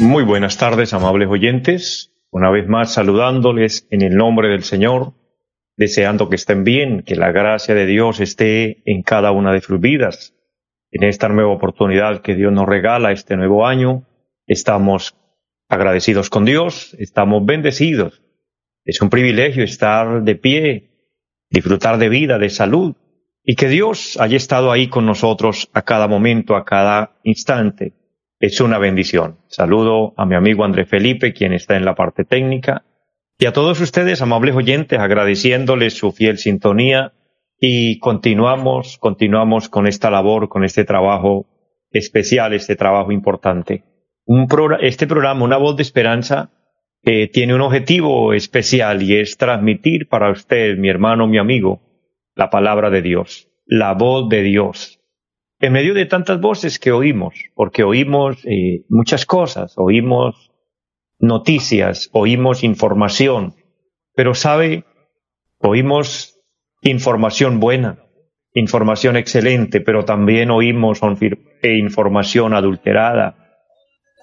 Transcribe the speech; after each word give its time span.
Muy 0.00 0.24
buenas 0.24 0.58
tardes, 0.58 0.92
amables 0.92 1.28
oyentes. 1.28 2.12
Una 2.32 2.50
vez 2.50 2.66
más 2.66 2.92
saludándoles 2.92 3.86
en 3.90 4.02
el 4.02 4.16
nombre 4.16 4.48
del 4.48 4.64
Señor, 4.64 5.14
deseando 5.76 6.28
que 6.28 6.34
estén 6.34 6.64
bien, 6.64 7.04
que 7.04 7.14
la 7.14 7.30
gracia 7.30 7.76
de 7.76 7.86
Dios 7.86 8.18
esté 8.18 8.82
en 8.90 9.02
cada 9.02 9.30
una 9.30 9.52
de 9.52 9.60
sus 9.60 9.78
vidas. 9.78 10.34
En 10.90 11.04
esta 11.04 11.28
nueva 11.28 11.52
oportunidad 11.52 12.22
que 12.22 12.34
Dios 12.34 12.52
nos 12.52 12.66
regala 12.66 13.12
este 13.12 13.36
nuevo 13.36 13.66
año, 13.66 14.04
estamos 14.48 15.16
agradecidos 15.68 16.28
con 16.28 16.44
Dios, 16.44 16.96
estamos 16.98 17.46
bendecidos. 17.46 18.20
Es 18.84 19.00
un 19.00 19.10
privilegio 19.10 19.62
estar 19.62 20.24
de 20.24 20.34
pie, 20.34 20.90
disfrutar 21.50 21.98
de 21.98 22.08
vida, 22.08 22.38
de 22.38 22.50
salud, 22.50 22.96
y 23.44 23.54
que 23.54 23.68
Dios 23.68 24.18
haya 24.20 24.36
estado 24.36 24.72
ahí 24.72 24.88
con 24.88 25.06
nosotros 25.06 25.70
a 25.72 25.82
cada 25.82 26.08
momento, 26.08 26.56
a 26.56 26.64
cada 26.64 27.20
instante 27.22 27.92
es 28.44 28.60
una 28.60 28.78
bendición. 28.78 29.38
Saludo 29.46 30.12
a 30.18 30.26
mi 30.26 30.34
amigo 30.34 30.64
André 30.64 30.84
Felipe, 30.84 31.32
quien 31.32 31.54
está 31.54 31.76
en 31.76 31.86
la 31.86 31.94
parte 31.94 32.24
técnica, 32.24 32.84
y 33.38 33.46
a 33.46 33.52
todos 33.54 33.80
ustedes, 33.80 34.20
amables 34.20 34.54
oyentes, 34.54 34.98
agradeciéndoles 34.98 35.94
su 35.94 36.12
fiel 36.12 36.36
sintonía 36.36 37.14
y 37.58 37.98
continuamos, 38.00 38.98
continuamos 38.98 39.70
con 39.70 39.86
esta 39.86 40.10
labor, 40.10 40.50
con 40.50 40.62
este 40.62 40.84
trabajo 40.84 41.46
especial, 41.90 42.52
este 42.52 42.76
trabajo 42.76 43.12
importante. 43.12 43.82
Este 44.80 45.06
programa, 45.06 45.42
Una 45.42 45.56
Voz 45.56 45.76
de 45.76 45.82
Esperanza, 45.82 46.50
eh, 47.02 47.28
tiene 47.28 47.54
un 47.54 47.62
objetivo 47.62 48.34
especial 48.34 49.02
y 49.02 49.16
es 49.16 49.38
transmitir 49.38 50.06
para 50.08 50.30
usted, 50.30 50.76
mi 50.76 50.90
hermano, 50.90 51.26
mi 51.26 51.38
amigo, 51.38 51.80
la 52.34 52.50
palabra 52.50 52.90
de 52.90 53.00
Dios, 53.00 53.48
la 53.64 53.94
voz 53.94 54.28
de 54.28 54.42
Dios, 54.42 55.00
en 55.64 55.72
medio 55.72 55.94
de 55.94 56.04
tantas 56.04 56.42
voces 56.42 56.78
que 56.78 56.92
oímos, 56.92 57.34
porque 57.54 57.84
oímos 57.84 58.36
eh, 58.44 58.84
muchas 58.90 59.24
cosas, 59.24 59.72
oímos 59.78 60.52
noticias, 61.18 62.10
oímos 62.12 62.62
información, 62.64 63.54
pero 64.14 64.34
sabe, 64.34 64.84
oímos 65.60 66.38
información 66.82 67.60
buena, 67.60 67.98
información 68.52 69.16
excelente, 69.16 69.80
pero 69.80 70.04
también 70.04 70.50
oímos 70.50 71.00
eh, 71.62 71.78
información 71.78 72.52
adulterada, 72.52 73.64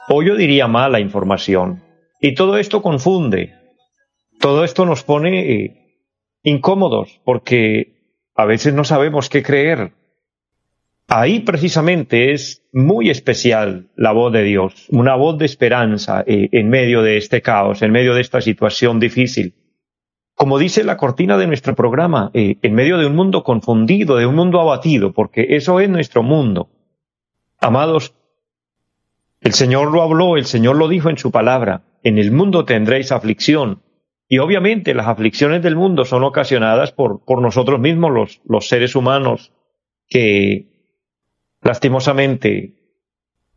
o 0.09 0.21
yo 0.21 0.35
diría 0.35 0.67
mala 0.67 0.99
información. 0.99 1.83
Y 2.19 2.35
todo 2.35 2.57
esto 2.57 2.83
confunde, 2.83 3.55
todo 4.39 4.63
esto 4.63 4.85
nos 4.85 5.03
pone 5.03 5.51
eh, 5.51 6.05
incómodos, 6.43 7.19
porque 7.25 8.19
a 8.35 8.45
veces 8.45 8.75
no 8.75 8.83
sabemos 8.83 9.27
qué 9.27 9.41
creer, 9.41 9.93
Ahí 11.13 11.41
precisamente 11.41 12.31
es 12.31 12.63
muy 12.71 13.09
especial 13.09 13.89
la 13.97 14.13
voz 14.13 14.31
de 14.31 14.43
Dios, 14.43 14.87
una 14.91 15.13
voz 15.15 15.37
de 15.37 15.45
esperanza 15.45 16.23
eh, 16.25 16.47
en 16.53 16.69
medio 16.69 17.01
de 17.01 17.17
este 17.17 17.41
caos, 17.41 17.81
en 17.81 17.91
medio 17.91 18.13
de 18.13 18.21
esta 18.21 18.39
situación 18.39 18.97
difícil. 18.97 19.53
Como 20.35 20.57
dice 20.57 20.85
la 20.85 20.95
cortina 20.95 21.37
de 21.37 21.47
nuestro 21.47 21.75
programa, 21.75 22.31
eh, 22.33 22.55
en 22.61 22.73
medio 22.73 22.97
de 22.97 23.07
un 23.07 23.15
mundo 23.17 23.43
confundido, 23.43 24.15
de 24.15 24.25
un 24.25 24.35
mundo 24.35 24.61
abatido, 24.61 25.11
porque 25.11 25.47
eso 25.49 25.81
es 25.81 25.89
nuestro 25.89 26.23
mundo. 26.23 26.69
Amados, 27.59 28.15
el 29.41 29.51
Señor 29.51 29.91
lo 29.91 30.03
habló, 30.03 30.37
el 30.37 30.45
Señor 30.45 30.77
lo 30.77 30.87
dijo 30.87 31.09
en 31.09 31.17
su 31.17 31.29
palabra, 31.29 31.81
en 32.03 32.19
el 32.19 32.31
mundo 32.31 32.63
tendréis 32.63 33.11
aflicción. 33.11 33.81
Y 34.29 34.37
obviamente 34.37 34.93
las 34.93 35.07
aflicciones 35.07 35.61
del 35.61 35.75
mundo 35.75 36.05
son 36.05 36.23
ocasionadas 36.23 36.93
por, 36.93 37.25
por 37.25 37.41
nosotros 37.41 37.81
mismos, 37.81 38.13
los, 38.13 38.41
los 38.45 38.69
seres 38.69 38.95
humanos, 38.95 39.51
que 40.07 40.70
Lastimosamente, 41.61 42.73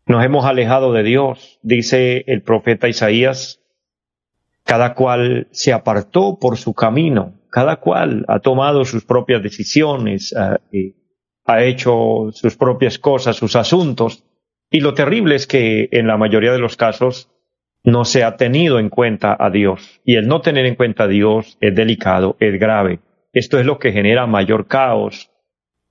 nos 0.06 0.24
hemos 0.24 0.44
alejado 0.44 0.92
de 0.92 1.02
Dios, 1.02 1.58
dice 1.62 2.24
el 2.26 2.42
profeta 2.42 2.88
Isaías, 2.88 3.62
cada 4.64 4.94
cual 4.94 5.48
se 5.52 5.72
apartó 5.72 6.38
por 6.38 6.58
su 6.58 6.74
camino, 6.74 7.34
cada 7.50 7.76
cual 7.76 8.24
ha 8.28 8.40
tomado 8.40 8.84
sus 8.84 9.04
propias 9.04 9.42
decisiones, 9.42 10.34
ha, 10.36 10.60
ha 11.46 11.64
hecho 11.64 12.30
sus 12.32 12.56
propias 12.56 12.98
cosas, 12.98 13.36
sus 13.36 13.56
asuntos, 13.56 14.24
y 14.70 14.80
lo 14.80 14.92
terrible 14.92 15.36
es 15.36 15.46
que 15.46 15.88
en 15.92 16.06
la 16.06 16.16
mayoría 16.16 16.52
de 16.52 16.58
los 16.58 16.76
casos 16.76 17.30
no 17.84 18.04
se 18.04 18.24
ha 18.24 18.36
tenido 18.36 18.78
en 18.78 18.90
cuenta 18.90 19.36
a 19.38 19.50
Dios, 19.50 20.00
y 20.04 20.16
el 20.16 20.26
no 20.26 20.42
tener 20.42 20.66
en 20.66 20.74
cuenta 20.74 21.04
a 21.04 21.08
Dios 21.08 21.56
es 21.60 21.74
delicado, 21.74 22.36
es 22.40 22.58
grave. 22.58 23.00
Esto 23.32 23.58
es 23.58 23.64
lo 23.64 23.78
que 23.78 23.92
genera 23.92 24.26
mayor 24.26 24.66
caos, 24.66 25.30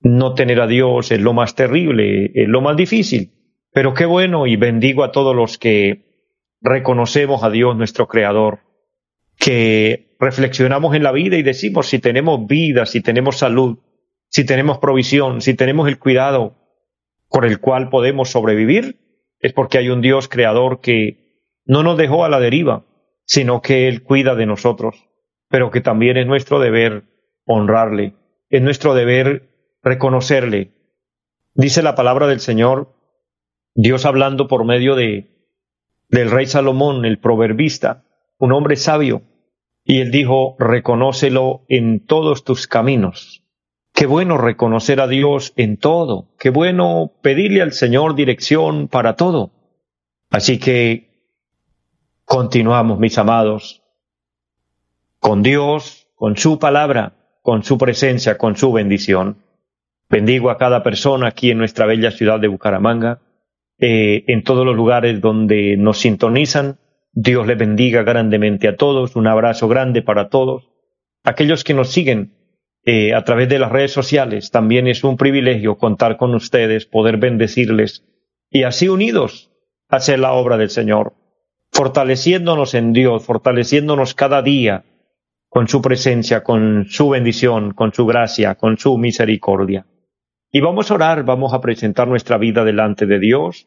no 0.04 0.34
tener 0.34 0.60
a 0.60 0.66
Dios 0.66 1.10
es 1.10 1.20
lo 1.20 1.32
más 1.32 1.54
terrible, 1.54 2.30
es 2.34 2.46
lo 2.46 2.60
más 2.60 2.76
difícil. 2.76 3.32
Pero 3.72 3.94
qué 3.94 4.04
bueno 4.04 4.46
y 4.46 4.54
bendigo 4.56 5.02
a 5.02 5.10
todos 5.10 5.34
los 5.34 5.58
que 5.58 6.04
reconocemos 6.60 7.42
a 7.42 7.50
Dios 7.50 7.74
nuestro 7.74 8.06
Creador, 8.06 8.60
que 9.38 10.14
reflexionamos 10.20 10.94
en 10.94 11.02
la 11.02 11.10
vida 11.10 11.36
y 11.36 11.42
decimos 11.42 11.88
si 11.88 11.98
tenemos 11.98 12.46
vida, 12.46 12.86
si 12.86 13.00
tenemos 13.00 13.38
salud, 13.38 13.78
si 14.28 14.44
tenemos 14.44 14.78
provisión, 14.78 15.40
si 15.40 15.54
tenemos 15.54 15.88
el 15.88 15.98
cuidado 15.98 16.54
por 17.30 17.46
el 17.46 17.58
cual 17.58 17.88
podemos 17.88 18.30
sobrevivir, 18.30 19.00
es 19.40 19.52
porque 19.54 19.78
hay 19.78 19.88
un 19.88 20.02
Dios 20.02 20.28
creador 20.28 20.80
que 20.80 21.40
no 21.64 21.82
nos 21.82 21.96
dejó 21.96 22.24
a 22.24 22.28
la 22.28 22.40
deriva, 22.40 22.84
sino 23.24 23.62
que 23.62 23.88
Él 23.88 24.02
cuida 24.02 24.34
de 24.34 24.46
nosotros, 24.46 25.08
pero 25.48 25.70
que 25.70 25.80
también 25.80 26.18
es 26.18 26.26
nuestro 26.26 26.60
deber 26.60 27.04
honrarle, 27.46 28.14
es 28.50 28.62
nuestro 28.62 28.94
deber 28.94 29.53
reconocerle. 29.84 30.72
Dice 31.54 31.82
la 31.82 31.94
palabra 31.94 32.26
del 32.26 32.40
Señor, 32.40 32.94
Dios 33.74 34.06
hablando 34.06 34.48
por 34.48 34.64
medio 34.64 34.96
de 34.96 35.30
del 36.08 36.30
rey 36.30 36.46
Salomón, 36.46 37.04
el 37.04 37.18
proverbista, 37.18 38.04
un 38.38 38.52
hombre 38.52 38.76
sabio, 38.76 39.22
y 39.84 40.00
él 40.00 40.10
dijo, 40.10 40.56
reconócelo 40.58 41.64
en 41.68 42.04
todos 42.06 42.44
tus 42.44 42.66
caminos. 42.66 43.42
Qué 43.92 44.06
bueno 44.06 44.38
reconocer 44.38 45.00
a 45.00 45.08
Dios 45.08 45.52
en 45.56 45.76
todo, 45.76 46.28
qué 46.38 46.50
bueno 46.50 47.12
pedirle 47.20 47.62
al 47.62 47.72
Señor 47.72 48.14
dirección 48.14 48.88
para 48.88 49.16
todo. 49.16 49.50
Así 50.30 50.58
que 50.58 51.30
continuamos, 52.24 52.98
mis 52.98 53.18
amados, 53.18 53.82
con 55.18 55.42
Dios, 55.42 56.08
con 56.14 56.36
su 56.36 56.58
palabra, 56.58 57.14
con 57.42 57.62
su 57.62 57.76
presencia, 57.76 58.38
con 58.38 58.56
su 58.56 58.72
bendición. 58.72 59.43
Bendigo 60.08 60.50
a 60.50 60.58
cada 60.58 60.82
persona 60.82 61.28
aquí 61.28 61.50
en 61.50 61.58
nuestra 61.58 61.86
bella 61.86 62.10
ciudad 62.10 62.38
de 62.38 62.48
Bucaramanga, 62.48 63.20
eh, 63.78 64.24
en 64.28 64.44
todos 64.44 64.64
los 64.64 64.76
lugares 64.76 65.20
donde 65.20 65.76
nos 65.76 65.98
sintonizan. 65.98 66.78
Dios 67.12 67.46
les 67.46 67.58
bendiga 67.58 68.02
grandemente 68.02 68.68
a 68.68 68.76
todos. 68.76 69.16
Un 69.16 69.26
abrazo 69.26 69.68
grande 69.68 70.02
para 70.02 70.28
todos. 70.28 70.70
Aquellos 71.22 71.64
que 71.64 71.74
nos 71.74 71.90
siguen 71.90 72.34
eh, 72.84 73.14
a 73.14 73.24
través 73.24 73.48
de 73.48 73.58
las 73.58 73.72
redes 73.72 73.92
sociales, 73.92 74.50
también 74.50 74.86
es 74.86 75.04
un 75.04 75.16
privilegio 75.16 75.78
contar 75.78 76.18
con 76.18 76.34
ustedes, 76.34 76.84
poder 76.84 77.16
bendecirles 77.16 78.04
y 78.50 78.64
así 78.64 78.88
unidos 78.88 79.50
hacer 79.88 80.18
la 80.18 80.32
obra 80.32 80.58
del 80.58 80.68
Señor, 80.68 81.14
fortaleciéndonos 81.72 82.74
en 82.74 82.92
Dios, 82.92 83.24
fortaleciéndonos 83.24 84.14
cada 84.14 84.42
día 84.42 84.84
con 85.48 85.66
su 85.66 85.80
presencia, 85.80 86.42
con 86.42 86.86
su 86.88 87.08
bendición, 87.08 87.72
con 87.72 87.92
su 87.94 88.04
gracia, 88.04 88.56
con 88.56 88.76
su 88.76 88.98
misericordia. 88.98 89.86
Y 90.56 90.60
vamos 90.60 90.88
a 90.88 90.94
orar, 90.94 91.24
vamos 91.24 91.52
a 91.52 91.60
presentar 91.60 92.06
nuestra 92.06 92.38
vida 92.38 92.64
delante 92.64 93.06
de 93.06 93.18
Dios 93.18 93.66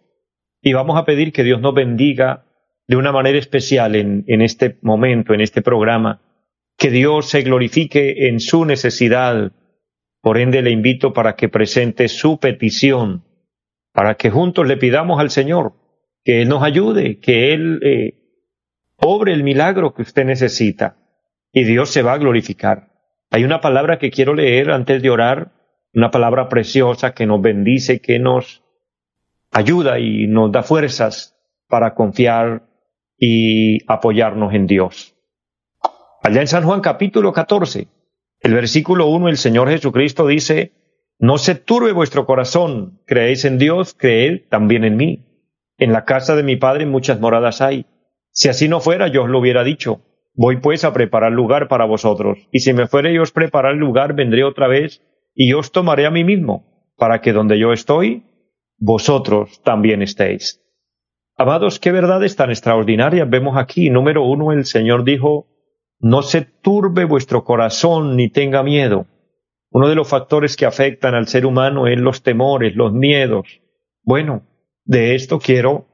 y 0.61 0.71
vamos 0.71 0.97
a 0.97 1.03
pedir 1.03 1.33
que 1.33 1.43
Dios 1.43 1.59
nos 1.59 1.73
bendiga 1.73 2.45
de 2.87 2.95
una 2.95 3.11
manera 3.11 3.37
especial 3.37 3.93
en, 3.93 4.23
este 4.41 4.77
momento, 4.81 5.33
en 5.33 5.41
este 5.41 5.61
programa, 5.61 6.21
que 6.77 6.89
Dios 6.89 7.29
se 7.29 7.41
glorifique 7.41 8.29
en 8.29 8.39
su 8.39 8.63
necesidad. 8.63 9.51
Por 10.21 10.37
ende, 10.37 10.61
le 10.61 10.71
invito 10.71 11.11
para 11.11 11.35
que 11.35 11.49
presente 11.49 12.07
su 12.07 12.39
petición, 12.39 13.25
para 13.91 14.15
que 14.15 14.29
juntos 14.29 14.65
le 14.65 14.77
pidamos 14.77 15.19
al 15.19 15.29
Señor 15.29 15.73
que 16.23 16.45
nos 16.45 16.63
ayude, 16.63 17.19
que 17.19 17.53
Él 17.53 17.81
eh, 17.83 18.13
obre 18.95 19.33
el 19.33 19.43
milagro 19.43 19.93
que 19.93 20.03
usted 20.03 20.23
necesita 20.23 20.95
y 21.51 21.65
Dios 21.65 21.89
se 21.89 22.01
va 22.01 22.13
a 22.13 22.17
glorificar. 22.17 22.93
Hay 23.29 23.43
una 23.43 23.59
palabra 23.59 23.99
que 23.99 24.09
quiero 24.09 24.33
leer 24.33 24.71
antes 24.71 25.01
de 25.01 25.09
orar 25.09 25.56
una 25.97 26.11
palabra 26.11 26.47
preciosa 26.47 27.15
que 27.15 27.25
nos 27.25 27.41
bendice, 27.41 27.99
que 28.01 28.19
nos 28.19 28.63
ayuda 29.51 29.99
y 29.99 30.27
nos 30.27 30.51
da 30.51 30.61
fuerzas. 30.61 31.33
para 31.69 31.95
confiar 31.95 32.65
y 33.17 33.79
apoyarnos 33.91 34.53
en 34.53 34.67
Dios. 34.67 35.15
Allá 36.23 36.39
en 36.39 36.47
San 36.47 36.63
Juan 36.63 36.79
capítulo 36.79 37.33
14, 37.33 37.89
el 38.39 38.53
versículo 38.53 39.07
1, 39.07 39.27
el 39.27 39.37
Señor 39.37 39.67
Jesucristo 39.69 40.27
dice, 40.27 40.71
no 41.19 41.37
se 41.37 41.55
turbe 41.55 41.91
vuestro 41.91 42.25
corazón, 42.25 43.01
creéis 43.05 43.43
en 43.43 43.57
Dios, 43.57 43.93
creed 43.93 44.43
también 44.49 44.85
en 44.85 44.95
mí. 44.95 45.25
En 45.77 45.91
la 45.91 46.05
casa 46.05 46.37
de 46.37 46.43
mi 46.43 46.55
Padre 46.55 46.85
muchas 46.85 47.19
moradas 47.19 47.59
hay. 47.59 47.85
Si 48.31 48.47
así 48.47 48.69
no 48.69 48.79
fuera, 48.79 49.09
yo 49.09 49.23
os 49.23 49.29
lo 49.29 49.39
hubiera 49.39 49.65
dicho. 49.65 50.03
Voy 50.35 50.61
pues 50.61 50.85
a 50.85 50.93
preparar 50.93 51.33
lugar 51.33 51.67
para 51.67 51.83
vosotros, 51.83 52.37
y 52.51 52.59
si 52.59 52.71
me 52.71 52.87
fuere 52.87 53.13
yo 53.13 53.23
os 53.23 53.33
preparar 53.33 53.75
lugar, 53.75 54.13
vendré 54.13 54.45
otra 54.45 54.69
vez, 54.69 55.01
y 55.39 55.53
os 55.53 55.71
tomaré 55.71 56.07
a 56.07 56.11
mí 56.11 56.23
mismo, 56.23 56.65
para 56.97 57.21
que 57.21 57.31
donde 57.31 57.59
yo 57.59 57.71
estoy, 57.71 58.23
vosotros 58.79 59.61
también 59.61 60.01
estéis. 60.01 60.63
Amados, 61.37 61.79
qué 61.79 61.91
verdades 61.91 62.35
tan 62.35 62.49
extraordinarias 62.49 63.29
vemos 63.29 63.55
aquí. 63.55 63.91
Número 63.91 64.23
uno, 64.23 64.51
el 64.51 64.65
Señor 64.65 65.03
dijo, 65.03 65.45
no 65.99 66.23
se 66.23 66.41
turbe 66.41 67.05
vuestro 67.05 67.43
corazón 67.43 68.15
ni 68.17 68.29
tenga 68.29 68.63
miedo. 68.63 69.05
Uno 69.69 69.87
de 69.87 69.93
los 69.93 70.09
factores 70.09 70.55
que 70.55 70.65
afectan 70.65 71.13
al 71.13 71.27
ser 71.27 71.45
humano 71.45 71.85
es 71.85 71.99
los 71.99 72.23
temores, 72.23 72.75
los 72.75 72.91
miedos. 72.91 73.61
Bueno, 74.01 74.41
de 74.85 75.13
esto 75.13 75.37
quiero 75.37 75.85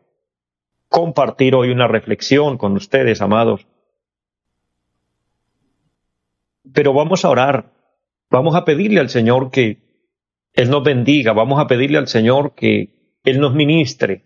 compartir 0.88 1.54
hoy 1.54 1.70
una 1.70 1.90
reflexión 1.90 2.58
con 2.58 2.78
ustedes, 2.78 3.22
amados. 3.22 3.68
Pero 6.74 6.94
vamos 6.94 7.26
a 7.26 7.30
orar, 7.30 7.74
vamos 8.34 8.56
a 8.56 8.66
pedirle 8.66 9.00
al 9.00 9.10
Señor 9.10 9.52
que 9.52 9.78
Él 10.54 10.72
nos 10.72 10.84
bendiga, 10.84 11.34
vamos 11.34 11.60
a 11.60 11.68
pedirle 11.68 12.00
al 12.00 12.08
Señor 12.08 12.56
que 12.56 13.20
Él 13.24 13.40
nos 13.40 13.54
ministre 13.54 14.24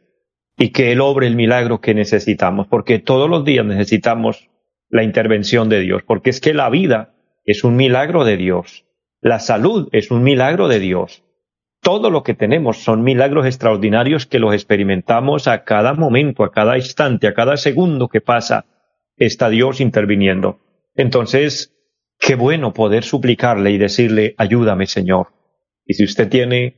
y 0.57 0.69
que 0.69 0.93
Él 0.93 1.01
obre 1.01 1.27
el 1.27 1.35
milagro 1.35 1.81
que 1.81 1.93
necesitamos, 1.93 2.67
porque 2.67 2.99
todos 2.99 3.29
los 3.29 3.43
días 3.43 3.65
necesitamos 3.65 4.49
la 4.89 5.03
intervención 5.03 5.67
de 5.67 5.81
Dios, 5.81 6.03
porque 6.07 6.29
es 6.29 6.39
que 6.39 6.53
la 6.53 6.69
vida 6.69 7.15
es 7.43 7.65
un 7.65 7.75
milagro 7.75 8.23
de 8.23 8.37
Dios, 8.37 8.85
la 9.19 9.39
salud 9.39 9.89
es 9.91 10.09
un 10.09 10.23
milagro 10.23 10.69
de 10.69 10.79
Dios, 10.79 11.25
todo 11.81 12.09
lo 12.09 12.23
que 12.23 12.33
tenemos 12.33 12.77
son 12.77 13.03
milagros 13.03 13.45
extraordinarios 13.45 14.25
que 14.25 14.39
los 14.39 14.53
experimentamos 14.53 15.49
a 15.49 15.65
cada 15.65 15.93
momento, 15.93 16.45
a 16.45 16.51
cada 16.51 16.77
instante, 16.77 17.27
a 17.27 17.33
cada 17.33 17.57
segundo 17.57 18.07
que 18.07 18.21
pasa, 18.21 18.65
está 19.17 19.49
Dios 19.49 19.81
interviniendo. 19.81 20.59
Entonces, 20.95 21.76
qué 22.19 22.35
bueno 22.35 22.73
poder 22.73 23.03
suplicarle 23.03 23.71
y 23.71 23.77
decirle, 23.77 24.35
ayúdame 24.37 24.87
Señor. 24.87 25.33
Y 25.85 25.93
si 25.93 26.03
usted 26.03 26.29
tiene 26.29 26.75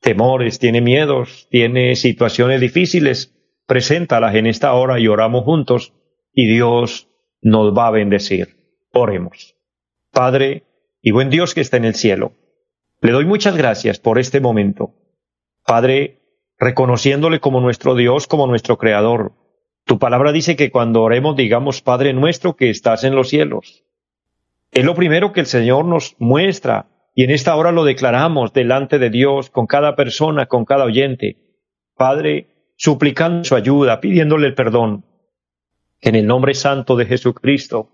temores, 0.00 0.58
tiene 0.58 0.80
miedos, 0.80 1.48
tiene 1.50 1.96
situaciones 1.96 2.60
difíciles, 2.60 3.34
preséntalas 3.66 4.34
en 4.34 4.46
esta 4.46 4.72
hora 4.74 4.98
y 4.98 5.08
oramos 5.08 5.44
juntos 5.44 5.94
y 6.32 6.46
Dios 6.46 7.08
nos 7.42 7.76
va 7.76 7.88
a 7.88 7.92
bendecir. 7.92 8.56
Oremos. 8.92 9.56
Padre 10.10 10.64
y 11.00 11.12
buen 11.12 11.30
Dios 11.30 11.54
que 11.54 11.60
está 11.60 11.76
en 11.76 11.84
el 11.84 11.94
cielo, 11.94 12.32
le 13.00 13.12
doy 13.12 13.24
muchas 13.24 13.56
gracias 13.56 13.98
por 13.98 14.18
este 14.18 14.40
momento. 14.40 14.94
Padre, 15.64 16.20
reconociéndole 16.58 17.40
como 17.40 17.60
nuestro 17.60 17.94
Dios, 17.94 18.26
como 18.26 18.46
nuestro 18.46 18.76
Creador. 18.76 19.32
Tu 19.86 19.98
palabra 19.98 20.32
dice 20.32 20.56
que 20.56 20.70
cuando 20.70 21.02
oremos 21.02 21.34
digamos, 21.36 21.80
Padre 21.80 22.12
nuestro 22.12 22.56
que 22.56 22.68
estás 22.68 23.04
en 23.04 23.14
los 23.14 23.30
cielos. 23.30 23.84
Es 24.72 24.84
lo 24.84 24.94
primero 24.94 25.32
que 25.32 25.40
el 25.40 25.46
Señor 25.46 25.84
nos 25.84 26.14
muestra 26.18 26.86
y 27.14 27.24
en 27.24 27.30
esta 27.30 27.56
hora 27.56 27.72
lo 27.72 27.84
declaramos 27.84 28.52
delante 28.52 28.98
de 28.98 29.10
Dios, 29.10 29.50
con 29.50 29.66
cada 29.66 29.96
persona, 29.96 30.46
con 30.46 30.64
cada 30.64 30.84
oyente. 30.84 31.38
Padre, 31.96 32.72
suplicando 32.76 33.44
su 33.44 33.56
ayuda, 33.56 34.00
pidiéndole 34.00 34.46
el 34.46 34.54
perdón. 34.54 35.04
Que 36.00 36.10
en 36.10 36.14
el 36.14 36.26
nombre 36.26 36.54
santo 36.54 36.96
de 36.96 37.06
Jesucristo 37.06 37.90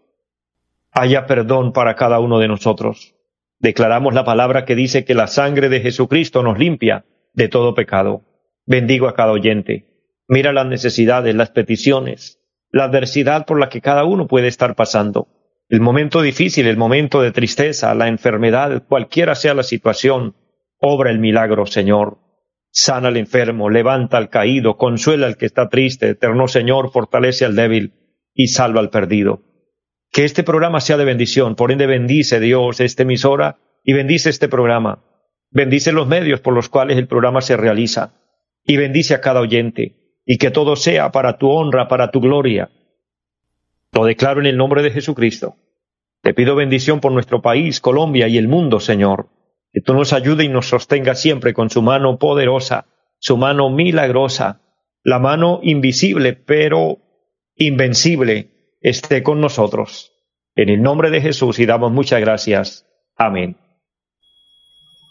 haya 0.92 1.26
perdón 1.26 1.72
para 1.72 1.96
cada 1.96 2.20
uno 2.20 2.38
de 2.38 2.48
nosotros. 2.48 3.14
Declaramos 3.58 4.12
la 4.12 4.24
palabra 4.24 4.66
que 4.66 4.76
dice 4.76 5.06
que 5.06 5.14
la 5.14 5.28
sangre 5.28 5.70
de 5.70 5.80
Jesucristo 5.80 6.42
nos 6.42 6.58
limpia 6.58 7.06
de 7.32 7.48
todo 7.48 7.74
pecado. 7.74 8.22
Bendigo 8.66 9.08
a 9.08 9.14
cada 9.14 9.32
oyente. 9.32 9.86
Mira 10.28 10.52
las 10.52 10.66
necesidades, 10.66 11.34
las 11.34 11.50
peticiones, 11.50 12.38
la 12.70 12.84
adversidad 12.84 13.46
por 13.46 13.58
la 13.58 13.70
que 13.70 13.80
cada 13.80 14.04
uno 14.04 14.26
puede 14.26 14.48
estar 14.48 14.74
pasando 14.76 15.28
el 15.68 15.80
momento 15.80 16.22
difícil, 16.22 16.68
el 16.68 16.76
momento 16.76 17.20
de 17.22 17.32
tristeza, 17.32 17.94
la 17.94 18.06
enfermedad, 18.06 18.84
cualquiera 18.86 19.34
sea 19.34 19.54
la 19.54 19.64
situación, 19.64 20.36
obra 20.78 21.10
el 21.10 21.18
milagro, 21.18 21.66
Señor. 21.66 22.18
Sana 22.70 23.08
al 23.08 23.16
enfermo, 23.16 23.68
levanta 23.68 24.16
al 24.16 24.28
caído, 24.28 24.76
consuela 24.76 25.26
al 25.26 25.36
que 25.36 25.46
está 25.46 25.68
triste, 25.68 26.10
eterno 26.10 26.46
Señor, 26.46 26.92
fortalece 26.92 27.44
al 27.44 27.56
débil 27.56 27.94
y 28.32 28.48
salva 28.48 28.80
al 28.80 28.90
perdido. 28.90 29.42
Que 30.12 30.24
este 30.24 30.44
programa 30.44 30.80
sea 30.80 30.98
de 30.98 31.04
bendición, 31.04 31.56
por 31.56 31.72
ende 31.72 31.86
bendice 31.86 32.38
Dios 32.38 32.80
esta 32.80 33.02
emisora 33.02 33.58
y 33.82 33.92
bendice 33.92 34.30
este 34.30 34.48
programa. 34.48 35.02
Bendice 35.50 35.90
los 35.90 36.06
medios 36.06 36.40
por 36.40 36.54
los 36.54 36.68
cuales 36.68 36.96
el 36.96 37.08
programa 37.08 37.40
se 37.40 37.56
realiza 37.56 38.14
y 38.62 38.76
bendice 38.76 39.14
a 39.14 39.20
cada 39.20 39.40
oyente 39.40 40.20
y 40.24 40.38
que 40.38 40.50
todo 40.50 40.76
sea 40.76 41.10
para 41.10 41.38
tu 41.38 41.50
honra, 41.50 41.88
para 41.88 42.10
tu 42.10 42.20
gloria 42.20 42.70
lo 43.92 44.04
declaro 44.04 44.40
en 44.40 44.46
el 44.46 44.56
nombre 44.56 44.82
de 44.82 44.90
Jesucristo. 44.90 45.56
Te 46.22 46.34
pido 46.34 46.56
bendición 46.56 47.00
por 47.00 47.12
nuestro 47.12 47.40
país, 47.42 47.80
Colombia 47.80 48.28
y 48.28 48.38
el 48.38 48.48
mundo, 48.48 48.80
Señor. 48.80 49.28
Que 49.72 49.80
tú 49.80 49.94
nos 49.94 50.12
ayude 50.12 50.44
y 50.44 50.48
nos 50.48 50.68
sostenga 50.68 51.14
siempre 51.14 51.54
con 51.54 51.70
su 51.70 51.82
mano 51.82 52.18
poderosa, 52.18 52.86
su 53.18 53.36
mano 53.36 53.70
milagrosa, 53.70 54.60
la 55.02 55.18
mano 55.18 55.60
invisible 55.62 56.32
pero 56.32 56.98
invencible 57.54 58.76
esté 58.80 59.22
con 59.22 59.40
nosotros. 59.40 60.12
En 60.54 60.68
el 60.68 60.82
nombre 60.82 61.10
de 61.10 61.20
Jesús 61.20 61.58
y 61.58 61.66
damos 61.66 61.92
muchas 61.92 62.20
gracias. 62.20 62.86
Amén. 63.16 63.56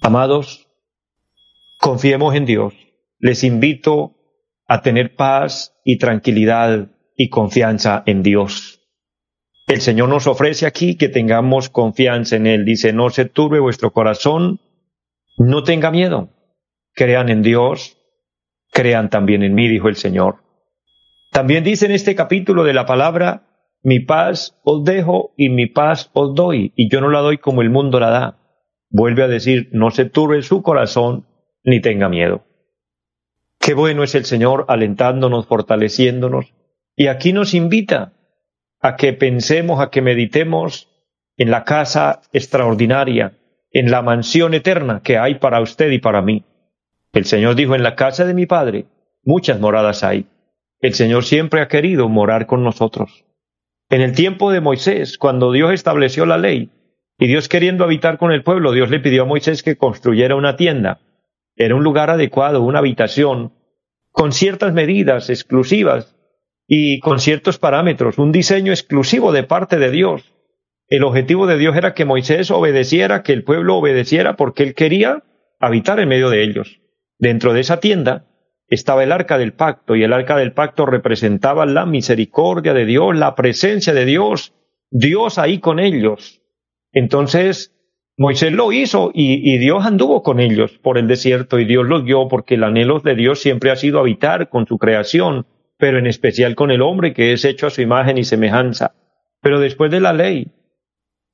Amados, 0.01 0.67
confiemos 1.79 2.35
en 2.35 2.45
Dios. 2.45 2.73
Les 3.19 3.43
invito 3.43 4.15
a 4.67 4.81
tener 4.81 5.15
paz 5.15 5.73
y 5.83 5.97
tranquilidad 5.97 6.89
y 7.15 7.29
confianza 7.29 8.03
en 8.05 8.23
Dios. 8.23 8.81
El 9.67 9.81
Señor 9.81 10.09
nos 10.09 10.27
ofrece 10.27 10.65
aquí 10.65 10.95
que 10.95 11.09
tengamos 11.09 11.69
confianza 11.69 12.35
en 12.35 12.45
Él. 12.45 12.65
Dice, 12.65 12.93
no 12.93 13.09
se 13.09 13.25
turbe 13.25 13.59
vuestro 13.59 13.91
corazón, 13.91 14.59
no 15.37 15.63
tenga 15.63 15.91
miedo. 15.91 16.29
Crean 16.93 17.29
en 17.29 17.41
Dios, 17.41 17.97
crean 18.71 19.09
también 19.09 19.43
en 19.43 19.55
mí, 19.55 19.67
dijo 19.67 19.89
el 19.89 19.95
Señor. 19.95 20.43
También 21.31 21.63
dice 21.63 21.85
en 21.87 21.91
este 21.91 22.15
capítulo 22.15 22.63
de 22.63 22.73
la 22.73 22.85
palabra, 22.85 23.47
mi 23.81 23.99
paz 23.99 24.57
os 24.63 24.83
dejo 24.83 25.33
y 25.37 25.49
mi 25.49 25.67
paz 25.67 26.09
os 26.13 26.33
doy, 26.33 26.71
y 26.75 26.89
yo 26.89 27.01
no 27.01 27.09
la 27.09 27.19
doy 27.19 27.37
como 27.37 27.61
el 27.61 27.69
mundo 27.69 27.99
la 27.99 28.09
da. 28.09 28.39
Vuelve 28.89 29.23
a 29.23 29.27
decir, 29.27 29.69
no 29.73 29.91
se 29.91 30.05
turbe 30.05 30.41
su 30.41 30.61
corazón, 30.61 31.27
ni 31.63 31.81
tenga 31.81 32.07
miedo. 32.07 32.45
Qué 33.59 33.73
bueno 33.73 34.03
es 34.03 34.15
el 34.15 34.25
Señor 34.25 34.65
alentándonos, 34.69 35.47
fortaleciéndonos, 35.47 36.54
y 36.95 37.07
aquí 37.07 37.33
nos 37.33 37.53
invita 37.53 38.13
a 38.81 38.95
que 38.95 39.13
pensemos, 39.13 39.81
a 39.81 39.89
que 39.89 40.01
meditemos 40.01 40.89
en 41.37 41.51
la 41.51 41.63
casa 41.63 42.21
extraordinaria, 42.31 43.33
en 43.71 43.91
la 43.91 44.01
mansión 44.01 44.53
eterna 44.53 45.01
que 45.03 45.17
hay 45.17 45.35
para 45.35 45.59
usted 45.61 45.91
y 45.91 45.99
para 45.99 46.21
mí. 46.21 46.45
El 47.11 47.25
Señor 47.25 47.55
dijo, 47.55 47.75
en 47.75 47.83
la 47.83 47.95
casa 47.95 48.25
de 48.25 48.33
mi 48.33 48.45
Padre 48.45 48.85
muchas 49.23 49.59
moradas 49.59 50.03
hay. 50.03 50.27
El 50.79 50.93
Señor 50.93 51.25
siempre 51.25 51.61
ha 51.61 51.67
querido 51.67 52.07
morar 52.09 52.45
con 52.45 52.63
nosotros. 52.63 53.25
En 53.89 54.01
el 54.01 54.13
tiempo 54.13 54.51
de 54.51 54.61
Moisés, 54.61 55.17
cuando 55.17 55.51
Dios 55.51 55.73
estableció 55.73 56.25
la 56.25 56.37
ley, 56.37 56.69
y 57.17 57.27
Dios 57.27 57.47
queriendo 57.47 57.83
habitar 57.83 58.17
con 58.17 58.31
el 58.31 58.43
pueblo, 58.43 58.71
Dios 58.71 58.89
le 58.89 58.99
pidió 58.99 59.23
a 59.23 59.25
Moisés 59.25 59.63
que 59.63 59.77
construyera 59.77 60.35
una 60.35 60.57
tienda. 60.57 60.99
Era 61.55 61.75
un 61.75 61.83
lugar 61.83 62.09
adecuado, 62.09 62.61
una 62.61 62.79
habitación, 62.79 63.53
con 64.11 64.33
ciertas 64.33 64.73
medidas 64.73 65.29
exclusivas 65.29 66.14
y 66.67 66.99
con 66.99 67.19
ciertos 67.19 67.57
parámetros, 67.57 68.17
un 68.17 68.31
diseño 68.31 68.71
exclusivo 68.71 69.31
de 69.31 69.43
parte 69.43 69.77
de 69.77 69.91
Dios. 69.91 70.33
El 70.87 71.03
objetivo 71.03 71.47
de 71.47 71.57
Dios 71.57 71.75
era 71.75 71.93
que 71.93 72.05
Moisés 72.05 72.51
obedeciera, 72.51 73.23
que 73.23 73.33
el 73.33 73.43
pueblo 73.43 73.77
obedeciera, 73.77 74.35
porque 74.35 74.63
él 74.63 74.75
quería 74.75 75.23
habitar 75.59 75.99
en 75.99 76.09
medio 76.09 76.29
de 76.29 76.43
ellos. 76.43 76.81
Dentro 77.17 77.53
de 77.53 77.61
esa 77.61 77.79
tienda 77.79 78.27
estaba 78.67 79.03
el 79.03 79.11
arca 79.11 79.37
del 79.37 79.53
pacto, 79.53 79.95
y 79.95 80.03
el 80.03 80.13
arca 80.13 80.37
del 80.37 80.53
pacto 80.53 80.85
representaba 80.85 81.65
la 81.65 81.85
misericordia 81.85 82.73
de 82.73 82.85
Dios, 82.85 83.15
la 83.15 83.35
presencia 83.35 83.93
de 83.93 84.05
Dios, 84.05 84.53
Dios 84.89 85.37
ahí 85.37 85.59
con 85.59 85.79
ellos. 85.79 86.41
Entonces, 86.91 87.75
Moisés 88.17 88.53
lo 88.53 88.71
hizo 88.71 89.11
y, 89.13 89.57
Dios 89.57 89.85
anduvo 89.85 90.23
con 90.23 90.39
ellos 90.39 90.79
por 90.81 90.97
el 90.97 91.07
desierto 91.07 91.59
y 91.59 91.65
Dios 91.65 91.85
los 91.85 92.05
guió 92.05 92.29
porque 92.29 92.55
el 92.55 92.63
anhelo 92.63 92.99
de 93.01 93.13
Dios 93.13 93.41
siempre 93.41 93.71
ha 93.71 93.75
sido 93.75 93.99
habitar 93.99 94.47
con 94.49 94.65
su 94.65 94.77
creación 94.77 95.45
pero 95.77 95.99
en 95.99 96.07
especial 96.07 96.55
con 96.55 96.71
el 96.71 96.81
hombre 96.81 97.13
que 97.13 97.33
es 97.33 97.45
hecho 97.45 97.67
a 97.67 97.69
su 97.69 97.81
imagen 97.81 98.17
y 98.17 98.23
semejanza. 98.23 98.95
Pero 99.41 99.59
después 99.59 99.91
de 99.91 99.99
la 99.99 100.13
ley 100.13 100.47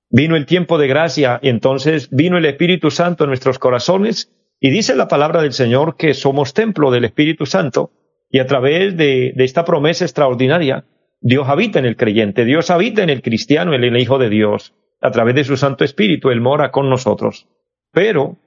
vino 0.09 0.35
el 0.35 0.45
tiempo 0.45 0.77
de 0.77 0.87
gracia 0.87 1.39
y 1.41 1.49
entonces 1.49 2.09
vino 2.11 2.37
el 2.37 2.45
Espíritu 2.45 2.91
Santo 2.91 3.23
en 3.23 3.29
nuestros 3.29 3.59
corazones 3.59 4.31
y 4.59 4.69
dice 4.69 4.95
la 4.95 5.07
palabra 5.07 5.41
del 5.41 5.53
Señor 5.53 5.95
que 5.97 6.13
somos 6.13 6.53
templo 6.53 6.91
del 6.91 7.05
Espíritu 7.05 7.45
Santo 7.45 7.91
Y 8.29 8.39
a 8.39 8.45
través 8.45 8.95
de, 8.95 9.33
esta 9.37 9.65
promesa 9.65 10.05
extraordinaria, 10.05 10.85
Dios 11.19 11.47
habita 11.49 11.79
en 11.79 11.85
el 11.85 11.97
creyente, 11.97 12.45
Dios 12.45 12.69
habita 12.69 13.03
en 13.03 13.09
el 13.09 13.21
cristiano, 13.21 13.73
en 13.73 13.83
el 13.83 13.97
Hijo 13.97 14.17
de 14.17 14.29
Dios. 14.29 14.73
A 15.01 15.11
través 15.11 15.35
de 15.35 15.43
su 15.43 15.57
Santo 15.57 15.83
Espíritu, 15.83 16.29
Él 16.29 16.41
mora 16.41 16.71
con 16.71 16.89
nosotros. 16.89 17.47
Pero 17.91 18.37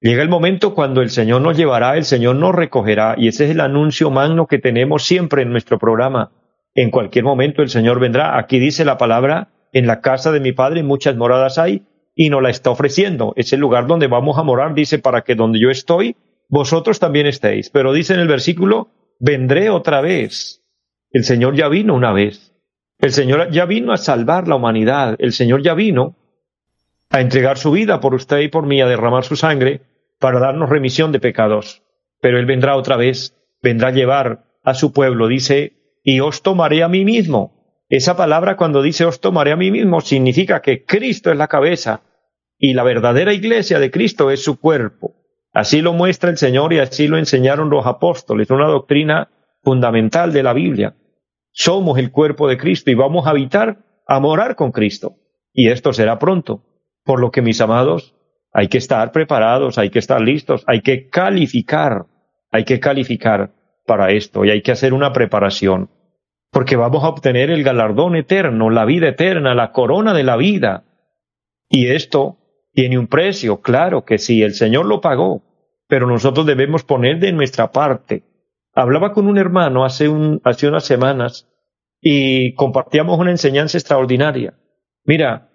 llega 0.00 0.22
el 0.22 0.28
momento 0.28 0.74
cuando 0.74 1.02
el 1.02 1.10
Señor 1.10 1.42
nos 1.42 1.56
llevará, 1.56 1.96
el 1.96 2.04
Señor 2.04 2.36
nos 2.36 2.54
recogerá, 2.54 3.14
y 3.18 3.28
ese 3.28 3.44
es 3.44 3.50
el 3.50 3.60
anuncio 3.60 4.10
magno 4.10 4.46
que 4.46 4.58
tenemos 4.58 5.04
siempre 5.04 5.42
en 5.42 5.50
nuestro 5.50 5.78
programa. 5.78 6.32
En 6.74 6.90
cualquier 6.90 7.24
momento 7.24 7.62
el 7.62 7.68
Señor 7.68 8.00
vendrá. 8.00 8.38
Aquí 8.38 8.58
dice 8.58 8.84
la 8.84 8.98
palabra, 8.98 9.48
en 9.72 9.86
la 9.86 10.00
casa 10.00 10.32
de 10.32 10.40
mi 10.40 10.52
Padre 10.52 10.82
muchas 10.82 11.16
moradas 11.16 11.58
hay, 11.58 11.82
y 12.14 12.30
nos 12.30 12.42
la 12.42 12.50
está 12.50 12.70
ofreciendo. 12.70 13.32
Es 13.36 13.52
el 13.52 13.60
lugar 13.60 13.86
donde 13.86 14.06
vamos 14.06 14.38
a 14.38 14.42
morar, 14.42 14.74
dice, 14.74 14.98
para 14.98 15.22
que 15.22 15.34
donde 15.34 15.60
yo 15.60 15.70
estoy, 15.70 16.16
vosotros 16.48 17.00
también 17.00 17.26
estéis. 17.26 17.70
Pero 17.70 17.92
dice 17.92 18.14
en 18.14 18.20
el 18.20 18.28
versículo, 18.28 18.88
vendré 19.18 19.70
otra 19.70 20.00
vez. 20.00 20.62
El 21.10 21.24
Señor 21.24 21.56
ya 21.56 21.68
vino 21.68 21.94
una 21.94 22.12
vez. 22.12 22.52
El 22.98 23.12
Señor 23.12 23.50
ya 23.50 23.66
vino 23.66 23.92
a 23.92 23.96
salvar 23.96 24.48
la 24.48 24.56
humanidad. 24.56 25.16
El 25.18 25.32
Señor 25.32 25.62
ya 25.62 25.74
vino 25.74 26.16
a 27.14 27.20
entregar 27.20 27.58
su 27.58 27.70
vida 27.70 28.00
por 28.00 28.12
usted 28.12 28.40
y 28.40 28.48
por 28.48 28.66
mí, 28.66 28.80
a 28.80 28.88
derramar 28.88 29.22
su 29.22 29.36
sangre 29.36 29.82
para 30.18 30.40
darnos 30.40 30.68
remisión 30.68 31.12
de 31.12 31.20
pecados. 31.20 31.84
Pero 32.20 32.40
Él 32.40 32.44
vendrá 32.44 32.74
otra 32.74 32.96
vez, 32.96 33.36
vendrá 33.62 33.88
a 33.88 33.92
llevar 33.92 34.46
a 34.64 34.74
su 34.74 34.92
pueblo, 34.92 35.28
dice, 35.28 36.00
y 36.02 36.18
os 36.18 36.42
tomaré 36.42 36.82
a 36.82 36.88
mí 36.88 37.04
mismo. 37.04 37.84
Esa 37.88 38.16
palabra 38.16 38.56
cuando 38.56 38.82
dice 38.82 39.04
os 39.04 39.20
tomaré 39.20 39.52
a 39.52 39.56
mí 39.56 39.70
mismo 39.70 40.00
significa 40.00 40.60
que 40.60 40.84
Cristo 40.84 41.30
es 41.30 41.36
la 41.36 41.46
cabeza 41.46 42.02
y 42.58 42.74
la 42.74 42.82
verdadera 42.82 43.32
iglesia 43.32 43.78
de 43.78 43.92
Cristo 43.92 44.32
es 44.32 44.42
su 44.42 44.58
cuerpo. 44.58 45.14
Así 45.52 45.82
lo 45.82 45.92
muestra 45.92 46.30
el 46.30 46.36
Señor 46.36 46.72
y 46.72 46.80
así 46.80 47.06
lo 47.06 47.16
enseñaron 47.16 47.70
los 47.70 47.86
apóstoles, 47.86 48.50
una 48.50 48.66
doctrina 48.66 49.28
fundamental 49.62 50.32
de 50.32 50.42
la 50.42 50.52
Biblia. 50.52 50.96
Somos 51.52 51.96
el 51.96 52.10
cuerpo 52.10 52.48
de 52.48 52.58
Cristo 52.58 52.90
y 52.90 52.94
vamos 52.94 53.28
a 53.28 53.30
habitar, 53.30 53.84
a 54.04 54.18
morar 54.18 54.56
con 54.56 54.72
Cristo. 54.72 55.14
Y 55.52 55.68
esto 55.68 55.92
será 55.92 56.18
pronto. 56.18 56.73
Por 57.04 57.20
lo 57.20 57.30
que, 57.30 57.42
mis 57.42 57.60
amados, 57.60 58.14
hay 58.52 58.68
que 58.68 58.78
estar 58.78 59.12
preparados, 59.12 59.78
hay 59.78 59.90
que 59.90 59.98
estar 59.98 60.20
listos, 60.20 60.64
hay 60.66 60.80
que 60.80 61.08
calificar, 61.08 62.06
hay 62.50 62.64
que 62.64 62.80
calificar 62.80 63.52
para 63.84 64.12
esto 64.12 64.44
y 64.44 64.50
hay 64.50 64.62
que 64.62 64.72
hacer 64.72 64.94
una 64.94 65.12
preparación. 65.12 65.90
Porque 66.50 66.76
vamos 66.76 67.02
a 67.02 67.08
obtener 67.08 67.50
el 67.50 67.64
galardón 67.64 68.14
eterno, 68.14 68.70
la 68.70 68.84
vida 68.84 69.08
eterna, 69.08 69.54
la 69.54 69.72
corona 69.72 70.14
de 70.14 70.22
la 70.22 70.36
vida. 70.36 70.84
Y 71.68 71.88
esto 71.88 72.38
tiene 72.72 72.98
un 72.98 73.08
precio, 73.08 73.60
claro 73.60 74.04
que 74.04 74.18
sí, 74.18 74.42
el 74.42 74.54
Señor 74.54 74.86
lo 74.86 75.00
pagó, 75.00 75.42
pero 75.88 76.06
nosotros 76.06 76.46
debemos 76.46 76.84
poner 76.84 77.18
de 77.18 77.32
nuestra 77.32 77.72
parte. 77.72 78.22
Hablaba 78.72 79.12
con 79.12 79.26
un 79.26 79.38
hermano 79.38 79.84
hace, 79.84 80.08
un, 80.08 80.40
hace 80.44 80.68
unas 80.68 80.84
semanas 80.84 81.48
y 82.00 82.54
compartíamos 82.54 83.18
una 83.18 83.30
enseñanza 83.30 83.78
extraordinaria. 83.78 84.54
Mira, 85.04 85.50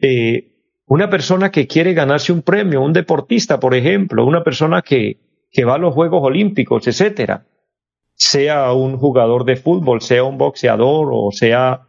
eh, 0.00 0.57
una 0.88 1.10
persona 1.10 1.50
que 1.50 1.66
quiere 1.66 1.92
ganarse 1.92 2.32
un 2.32 2.42
premio, 2.42 2.80
un 2.80 2.94
deportista, 2.94 3.60
por 3.60 3.74
ejemplo, 3.74 4.24
una 4.24 4.42
persona 4.42 4.80
que, 4.82 5.18
que 5.50 5.64
va 5.64 5.74
a 5.74 5.78
los 5.78 5.94
Juegos 5.94 6.22
Olímpicos, 6.24 6.86
etcétera, 6.86 7.46
sea 8.14 8.72
un 8.72 8.96
jugador 8.96 9.44
de 9.44 9.56
fútbol, 9.56 10.00
sea 10.00 10.24
un 10.24 10.38
boxeador, 10.38 11.10
o 11.12 11.30
sea 11.30 11.82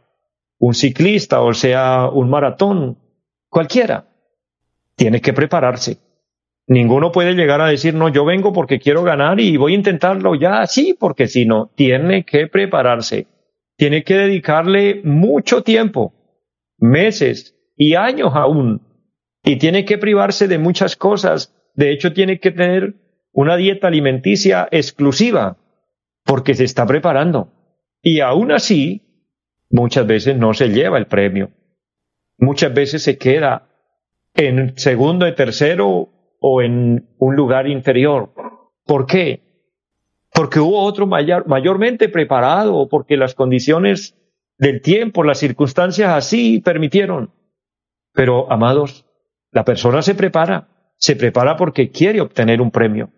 un 0.59 0.73
ciclista, 0.73 1.41
o 1.41 1.53
sea 1.53 2.09
un 2.11 2.29
maratón, 2.29 2.97
cualquiera 3.47 4.05
tiene 4.95 5.21
que 5.21 5.31
prepararse. 5.31 5.97
Ninguno 6.67 7.11
puede 7.11 7.33
llegar 7.33 7.61
a 7.61 7.69
decir, 7.69 7.95
no, 7.95 8.09
yo 8.09 8.25
vengo 8.25 8.51
porque 8.51 8.79
quiero 8.79 9.01
ganar 9.03 9.39
y 9.39 9.55
voy 9.55 9.73
a 9.73 9.77
intentarlo 9.77 10.35
ya, 10.35 10.67
sí, 10.67 10.95
porque 10.99 11.27
si 11.27 11.45
no, 11.45 11.71
tiene 11.73 12.25
que 12.25 12.47
prepararse. 12.47 13.27
Tiene 13.77 14.03
que 14.03 14.15
dedicarle 14.15 15.01
mucho 15.05 15.63
tiempo, 15.63 16.13
meses 16.77 17.55
y 17.77 17.95
años 17.95 18.33
aún. 18.35 18.88
Y 19.43 19.57
tiene 19.57 19.85
que 19.85 19.97
privarse 19.97 20.47
de 20.47 20.57
muchas 20.57 20.95
cosas. 20.95 21.53
De 21.73 21.91
hecho, 21.91 22.13
tiene 22.13 22.39
que 22.39 22.51
tener 22.51 22.95
una 23.31 23.57
dieta 23.57 23.87
alimenticia 23.87 24.67
exclusiva, 24.71 25.57
porque 26.25 26.55
se 26.55 26.63
está 26.63 26.85
preparando. 26.85 27.53
Y 28.01 28.19
aún 28.19 28.51
así, 28.51 29.01
muchas 29.69 30.05
veces 30.07 30.37
no 30.37 30.53
se 30.53 30.69
lleva 30.69 30.97
el 30.97 31.07
premio. 31.07 31.51
Muchas 32.37 32.73
veces 32.73 33.03
se 33.03 33.17
queda 33.17 33.69
en 34.33 34.77
segundo 34.77 35.27
y 35.27 35.35
tercero 35.35 36.09
o 36.39 36.61
en 36.61 37.09
un 37.17 37.35
lugar 37.35 37.67
inferior. 37.67 38.33
¿Por 38.85 39.05
qué? 39.05 39.41
Porque 40.33 40.59
hubo 40.59 40.83
otro 40.83 41.07
mayor, 41.07 41.47
mayormente 41.47 42.07
preparado 42.07 42.75
o 42.75 42.87
porque 42.87 43.17
las 43.17 43.35
condiciones 43.35 44.15
del 44.57 44.81
tiempo, 44.81 45.23
las 45.23 45.39
circunstancias 45.39 46.09
así 46.09 46.59
permitieron. 46.59 47.33
Pero, 48.13 48.51
amados, 48.51 49.05
la 49.51 49.65
persona 49.65 50.01
se 50.01 50.15
prepara, 50.15 50.67
se 50.97 51.15
prepara 51.15 51.55
porque 51.57 51.89
quiere 51.89 52.21
obtener 52.21 52.61
un 52.61 52.71
premio. 52.71 53.09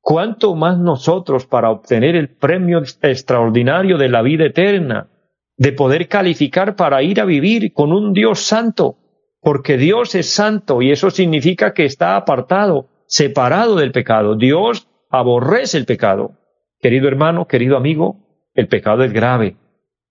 ¿Cuánto 0.00 0.54
más 0.54 0.78
nosotros 0.78 1.46
para 1.46 1.70
obtener 1.70 2.16
el 2.16 2.28
premio 2.28 2.80
extraordinario 3.02 3.98
de 3.98 4.08
la 4.08 4.22
vida 4.22 4.46
eterna, 4.46 5.08
de 5.56 5.72
poder 5.72 6.08
calificar 6.08 6.76
para 6.76 7.02
ir 7.02 7.20
a 7.20 7.24
vivir 7.24 7.72
con 7.72 7.92
un 7.92 8.12
Dios 8.12 8.40
santo, 8.40 8.98
porque 9.40 9.76
Dios 9.76 10.14
es 10.14 10.30
santo 10.30 10.82
y 10.82 10.90
eso 10.90 11.10
significa 11.10 11.72
que 11.72 11.84
está 11.84 12.16
apartado, 12.16 12.88
separado 13.06 13.76
del 13.76 13.92
pecado. 13.92 14.36
Dios 14.36 14.88
aborrece 15.10 15.78
el 15.78 15.86
pecado. 15.86 16.32
Querido 16.80 17.08
hermano, 17.08 17.46
querido 17.46 17.76
amigo, 17.76 18.16
el 18.54 18.68
pecado 18.68 19.02
es 19.02 19.12
grave. 19.12 19.56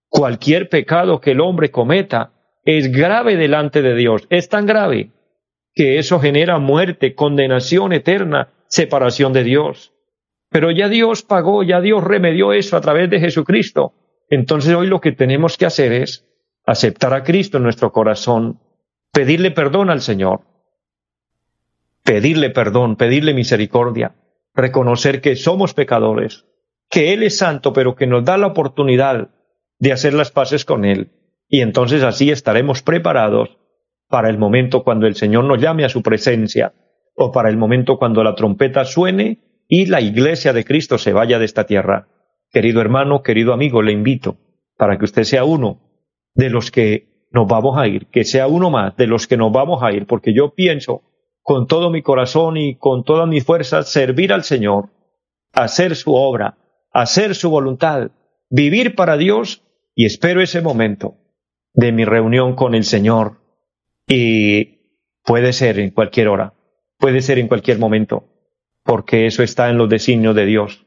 Cualquier 0.09 0.69
pecado 0.69 1.19
que 1.19 1.31
el 1.31 1.41
hombre 1.41 1.69
cometa 1.69 2.31
es 2.63 2.91
grave 2.91 3.35
delante 3.35 3.81
de 3.81 3.95
Dios. 3.95 4.25
Es 4.29 4.49
tan 4.49 4.65
grave 4.65 5.11
que 5.75 5.99
eso 5.99 6.19
genera 6.19 6.57
muerte, 6.57 7.13
condenación 7.15 7.91
eterna, 7.91 8.53
separación 8.67 9.33
de 9.33 9.43
Dios. 9.43 9.93
Pero 10.49 10.71
ya 10.71 10.87
Dios 10.87 11.21
pagó, 11.21 11.63
ya 11.63 11.81
Dios 11.81 12.03
remedió 12.03 12.53
eso 12.53 12.77
a 12.77 12.81
través 12.81 13.09
de 13.09 13.19
Jesucristo. 13.19 13.93
Entonces 14.29 14.73
hoy 14.73 14.87
lo 14.87 15.01
que 15.01 15.11
tenemos 15.11 15.57
que 15.57 15.65
hacer 15.65 15.91
es 15.91 16.25
aceptar 16.65 17.13
a 17.13 17.23
Cristo 17.23 17.57
en 17.57 17.63
nuestro 17.63 17.91
corazón, 17.91 18.59
pedirle 19.11 19.51
perdón 19.51 19.89
al 19.89 20.01
Señor, 20.01 20.41
pedirle 22.03 22.49
perdón, 22.49 22.95
pedirle 22.95 23.33
misericordia, 23.33 24.15
reconocer 24.53 25.19
que 25.19 25.35
somos 25.35 25.73
pecadores, 25.73 26.45
que 26.89 27.11
Él 27.11 27.21
es 27.23 27.37
santo, 27.37 27.73
pero 27.73 27.95
que 27.95 28.07
nos 28.07 28.23
da 28.23 28.37
la 28.37 28.47
oportunidad 28.47 29.29
de 29.79 29.91
hacer 29.91 30.13
las 30.13 30.31
paces 30.31 30.63
con 30.63 30.85
Él. 30.85 31.11
Y 31.49 31.61
entonces 31.61 32.01
así 32.01 32.31
estaremos 32.31 32.81
preparados 32.81 33.57
para 34.07 34.29
el 34.29 34.37
momento 34.37 34.83
cuando 34.83 35.07
el 35.07 35.15
Señor 35.15 35.45
nos 35.45 35.61
llame 35.61 35.85
a 35.85 35.89
su 35.89 36.01
presencia, 36.01 36.73
o 37.15 37.31
para 37.31 37.49
el 37.49 37.57
momento 37.57 37.97
cuando 37.97 38.23
la 38.23 38.35
trompeta 38.35 38.85
suene 38.85 39.39
y 39.67 39.85
la 39.85 40.01
iglesia 40.01 40.53
de 40.53 40.65
Cristo 40.65 40.97
se 40.97 41.13
vaya 41.13 41.39
de 41.39 41.45
esta 41.45 41.65
tierra. 41.65 42.07
Querido 42.51 42.81
hermano, 42.81 43.23
querido 43.23 43.53
amigo, 43.53 43.81
le 43.81 43.91
invito 43.91 44.37
para 44.77 44.97
que 44.97 45.05
usted 45.05 45.23
sea 45.23 45.43
uno 45.45 45.79
de 46.33 46.49
los 46.49 46.71
que 46.71 47.27
nos 47.31 47.47
vamos 47.47 47.77
a 47.77 47.87
ir, 47.87 48.07
que 48.07 48.23
sea 48.23 48.47
uno 48.47 48.69
más 48.69 48.95
de 48.95 49.07
los 49.07 49.27
que 49.27 49.37
nos 49.37 49.51
vamos 49.51 49.81
a 49.83 49.91
ir, 49.91 50.05
porque 50.05 50.33
yo 50.33 50.53
pienso 50.53 51.01
con 51.41 51.67
todo 51.67 51.89
mi 51.89 52.01
corazón 52.01 52.57
y 52.57 52.75
con 52.75 53.03
todas 53.03 53.27
mis 53.27 53.45
fuerzas 53.45 53.89
servir 53.89 54.33
al 54.33 54.43
Señor, 54.43 54.89
hacer 55.53 55.95
su 55.95 56.13
obra, 56.13 56.57
hacer 56.91 57.35
su 57.35 57.49
voluntad, 57.49 58.11
vivir 58.49 58.95
para 58.95 59.17
Dios 59.17 59.63
y 59.93 60.05
espero 60.05 60.41
ese 60.41 60.61
momento 60.61 61.15
de 61.73 61.91
mi 61.91 62.05
reunión 62.05 62.55
con 62.55 62.73
el 62.73 62.83
Señor. 62.83 63.44
Y 64.07 64.79
puede 65.23 65.53
ser 65.53 65.79
en 65.79 65.91
cualquier 65.91 66.27
hora, 66.27 66.53
puede 66.97 67.21
ser 67.21 67.39
en 67.39 67.47
cualquier 67.47 67.79
momento, 67.79 68.27
porque 68.83 69.25
eso 69.25 69.43
está 69.43 69.69
en 69.69 69.77
los 69.77 69.89
designios 69.89 70.35
de 70.35 70.45
Dios. 70.45 70.85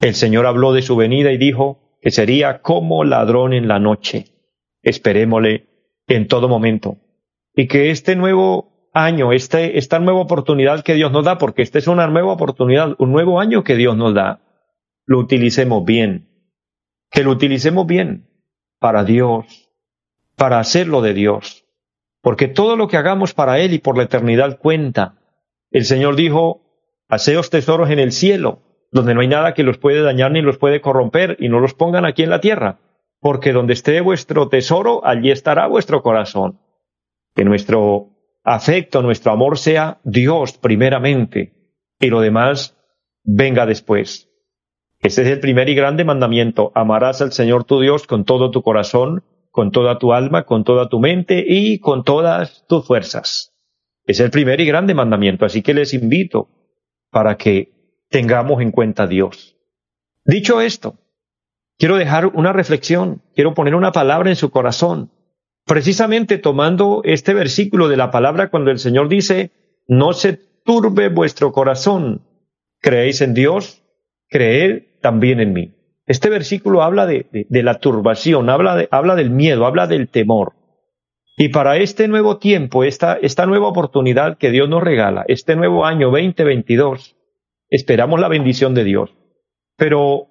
El 0.00 0.14
Señor 0.14 0.46
habló 0.46 0.72
de 0.72 0.82
su 0.82 0.96
venida 0.96 1.32
y 1.32 1.38
dijo 1.38 1.98
que 2.00 2.10
sería 2.10 2.60
como 2.62 3.04
ladrón 3.04 3.52
en 3.52 3.68
la 3.68 3.78
noche. 3.78 4.26
Esperémosle 4.82 5.66
en 6.06 6.28
todo 6.28 6.48
momento. 6.48 6.98
Y 7.54 7.66
que 7.66 7.90
este 7.90 8.14
nuevo 8.14 8.90
año, 8.92 9.32
este, 9.32 9.78
esta 9.78 9.98
nueva 9.98 10.20
oportunidad 10.20 10.82
que 10.82 10.94
Dios 10.94 11.10
nos 11.10 11.24
da, 11.24 11.38
porque 11.38 11.62
esta 11.62 11.78
es 11.78 11.88
una 11.88 12.06
nueva 12.06 12.32
oportunidad, 12.32 12.94
un 12.98 13.12
nuevo 13.12 13.40
año 13.40 13.64
que 13.64 13.76
Dios 13.76 13.96
nos 13.96 14.14
da, 14.14 14.40
lo 15.06 15.18
utilicemos 15.18 15.84
bien. 15.84 16.28
Que 17.10 17.24
lo 17.24 17.32
utilicemos 17.32 17.86
bien 17.86 18.28
para 18.78 19.02
Dios, 19.02 19.70
para 20.36 20.60
hacerlo 20.60 21.00
de 21.00 21.14
Dios. 21.14 21.64
Porque 22.28 22.46
todo 22.46 22.76
lo 22.76 22.88
que 22.88 22.98
hagamos 22.98 23.32
para 23.32 23.58
Él 23.58 23.72
y 23.72 23.78
por 23.78 23.96
la 23.96 24.02
eternidad 24.02 24.58
cuenta. 24.58 25.14
El 25.70 25.86
Señor 25.86 26.14
dijo, 26.14 26.60
haceos 27.08 27.48
tesoros 27.48 27.88
en 27.88 27.98
el 27.98 28.12
cielo, 28.12 28.60
donde 28.92 29.14
no 29.14 29.22
hay 29.22 29.28
nada 29.28 29.54
que 29.54 29.62
los 29.62 29.78
puede 29.78 30.02
dañar 30.02 30.32
ni 30.32 30.42
los 30.42 30.58
puede 30.58 30.82
corromper, 30.82 31.38
y 31.40 31.48
no 31.48 31.58
los 31.58 31.72
pongan 31.72 32.04
aquí 32.04 32.22
en 32.22 32.28
la 32.28 32.42
tierra 32.42 32.80
porque 33.20 33.54
donde 33.54 33.72
esté 33.72 34.02
vuestro 34.02 34.50
tesoro, 34.50 35.00
allí 35.06 35.30
estará 35.30 35.68
vuestro 35.68 36.02
corazón. 36.02 36.60
Que 37.34 37.44
nuestro 37.44 38.10
afecto, 38.44 39.00
nuestro 39.00 39.32
amor 39.32 39.56
sea 39.56 39.98
Dios 40.04 40.52
primeramente 40.58 41.54
y 41.98 42.08
lo 42.08 42.20
demás 42.20 42.76
venga 43.24 43.64
después. 43.64 44.28
Ese 45.00 45.22
es 45.22 45.28
el 45.28 45.40
primer 45.40 45.70
y 45.70 45.74
grande 45.74 46.04
mandamiento. 46.04 46.72
Amarás 46.74 47.22
al 47.22 47.32
Señor 47.32 47.64
tu 47.64 47.80
Dios 47.80 48.06
con 48.06 48.26
todo 48.26 48.50
tu 48.50 48.60
corazón, 48.60 49.24
con 49.58 49.72
toda 49.72 49.98
tu 49.98 50.12
alma, 50.12 50.44
con 50.44 50.62
toda 50.62 50.88
tu 50.88 51.00
mente 51.00 51.44
y 51.44 51.80
con 51.80 52.04
todas 52.04 52.64
tus 52.68 52.86
fuerzas. 52.86 53.56
Es 54.06 54.20
el 54.20 54.30
primer 54.30 54.60
y 54.60 54.66
grande 54.66 54.94
mandamiento. 54.94 55.44
Así 55.44 55.62
que 55.62 55.74
les 55.74 55.94
invito 55.94 56.48
para 57.10 57.36
que 57.36 57.72
tengamos 58.08 58.62
en 58.62 58.70
cuenta 58.70 59.02
a 59.02 59.06
Dios. 59.08 59.56
Dicho 60.24 60.60
esto, 60.60 61.00
quiero 61.76 61.96
dejar 61.96 62.26
una 62.26 62.52
reflexión, 62.52 63.20
quiero 63.34 63.54
poner 63.54 63.74
una 63.74 63.90
palabra 63.90 64.30
en 64.30 64.36
su 64.36 64.50
corazón, 64.50 65.10
precisamente 65.66 66.38
tomando 66.38 67.00
este 67.02 67.34
versículo 67.34 67.88
de 67.88 67.96
la 67.96 68.12
palabra 68.12 68.50
cuando 68.50 68.70
el 68.70 68.78
Señor 68.78 69.08
dice, 69.08 69.50
no 69.88 70.12
se 70.12 70.34
turbe 70.64 71.08
vuestro 71.08 71.50
corazón, 71.50 72.22
creéis 72.78 73.22
en 73.22 73.34
Dios, 73.34 73.82
creed 74.28 75.00
también 75.02 75.40
en 75.40 75.52
mí. 75.52 75.77
Este 76.08 76.30
versículo 76.30 76.82
habla 76.82 77.06
de, 77.06 77.46
la 77.50 77.80
turbación, 77.80 78.48
habla, 78.48 78.88
habla 78.90 79.14
del 79.14 79.28
miedo, 79.28 79.66
habla 79.66 79.86
del 79.86 80.08
temor. 80.08 80.54
Y 81.36 81.50
para 81.50 81.76
este 81.76 82.08
nuevo 82.08 82.38
tiempo, 82.38 82.82
esta, 82.82 83.18
esta 83.20 83.44
nueva 83.44 83.68
oportunidad 83.68 84.38
que 84.38 84.50
Dios 84.50 84.70
nos 84.70 84.82
regala, 84.82 85.26
este 85.28 85.54
nuevo 85.54 85.84
año 85.84 86.10
2022, 86.10 87.14
esperamos 87.68 88.20
la 88.20 88.28
bendición 88.28 88.74
de 88.74 88.84
Dios. 88.84 89.14
Pero 89.76 90.28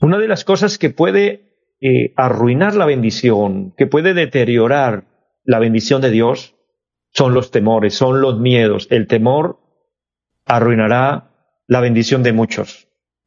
una 0.00 0.18
de 0.18 0.26
las 0.26 0.44
cosas 0.44 0.76
que 0.76 0.90
puede 0.90 1.52
eh, 1.80 2.12
arruinar 2.16 2.74
la 2.74 2.84
bendición, 2.84 3.74
que 3.76 3.86
puede 3.86 4.12
deteriorar 4.12 5.04
la 5.44 5.60
bendición 5.60 6.02
de 6.02 6.10
Dios, 6.10 6.56
son 7.12 7.32
los 7.32 7.52
temores, 7.52 7.94
son 7.94 8.20
los 8.20 8.40
miedos. 8.40 8.88
El 8.90 9.06
temor 9.06 9.60
arruinará 10.46 11.30
la 11.68 11.80
bendición 11.80 12.24
de 12.24 12.32
muchos 12.32 12.86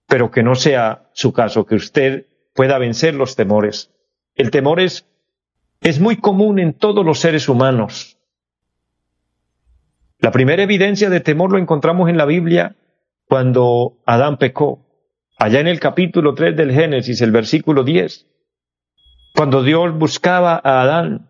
pero 0.10 0.32
que 0.32 0.42
no 0.42 0.56
sea 0.56 1.08
su 1.13 1.32
caso, 1.32 1.66
que 1.66 1.75
usted 1.75 2.25
pueda 2.56 2.80
vencer 2.80 3.13
los 3.13 3.36
temores. 3.36 3.92
El 4.34 4.50
temor 4.50 4.80
es, 4.80 5.06
es 5.82 6.00
muy 6.00 6.18
común 6.18 6.58
en 6.58 6.74
todos 6.74 7.06
los 7.06 7.20
seres 7.20 7.48
humanos. 7.48 8.18
La 10.18 10.32
primera 10.32 10.63
evidencia 10.63 11.12
de 11.12 11.20
temor 11.20 11.51
lo 11.51 11.60
encontramos 11.60 12.10
en 12.10 12.18
la 12.18 12.25
Biblia 12.25 12.75
cuando 13.28 14.00
Adán 14.08 14.38
pecó, 14.38 14.84
allá 15.38 15.60
en 15.60 15.68
el 15.68 15.80
capítulo 15.80 16.34
3 16.34 16.58
del 16.58 16.72
Génesis, 16.74 17.22
el 17.22 17.32
versículo 17.32 17.84
10, 17.84 18.25
cuando 19.36 19.62
Dios 19.62 19.96
buscaba 19.96 20.60
a 20.62 20.82
Adán, 20.82 21.30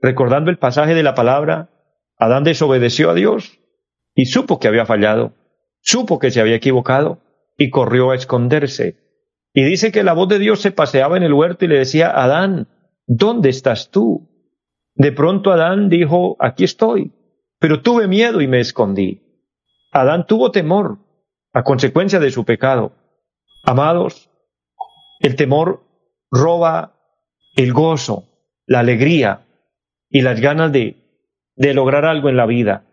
recordando 0.00 0.52
el 0.52 0.58
pasaje 0.58 0.94
de 0.94 1.02
la 1.02 1.16
palabra, 1.16 1.68
Adán 2.16 2.44
desobedeció 2.44 3.10
a 3.10 3.14
Dios 3.14 3.58
y 4.14 4.26
supo 4.26 4.60
que 4.60 4.68
había 4.68 4.86
fallado, 4.86 5.32
supo 5.80 6.20
que 6.20 6.30
se 6.30 6.40
había 6.40 6.54
equivocado, 6.54 7.23
y 7.56 7.70
corrió 7.70 8.10
a 8.10 8.16
esconderse. 8.16 8.96
Y 9.52 9.64
dice 9.64 9.92
que 9.92 10.02
la 10.02 10.12
voz 10.12 10.28
de 10.28 10.38
Dios 10.38 10.60
se 10.60 10.72
paseaba 10.72 11.16
en 11.16 11.22
el 11.22 11.32
huerto 11.32 11.64
y 11.64 11.68
le 11.68 11.78
decía, 11.78 12.10
Adán, 12.10 12.68
¿dónde 13.06 13.50
estás 13.50 13.90
tú? 13.90 14.28
De 14.94 15.12
pronto 15.12 15.52
Adán 15.52 15.88
dijo, 15.88 16.36
aquí 16.40 16.64
estoy, 16.64 17.12
pero 17.58 17.80
tuve 17.82 18.08
miedo 18.08 18.40
y 18.40 18.48
me 18.48 18.60
escondí. 18.60 19.22
Adán 19.92 20.26
tuvo 20.26 20.50
temor 20.50 20.98
a 21.52 21.62
consecuencia 21.62 22.18
de 22.18 22.30
su 22.30 22.44
pecado. 22.44 22.92
Amados, 23.64 24.30
el 25.20 25.36
temor 25.36 25.84
roba 26.30 26.94
el 27.56 27.72
gozo, 27.72 28.24
la 28.66 28.80
alegría 28.80 29.46
y 30.10 30.22
las 30.22 30.40
ganas 30.40 30.72
de, 30.72 30.96
de 31.54 31.74
lograr 31.74 32.04
algo 32.04 32.28
en 32.28 32.36
la 32.36 32.46
vida. 32.46 32.84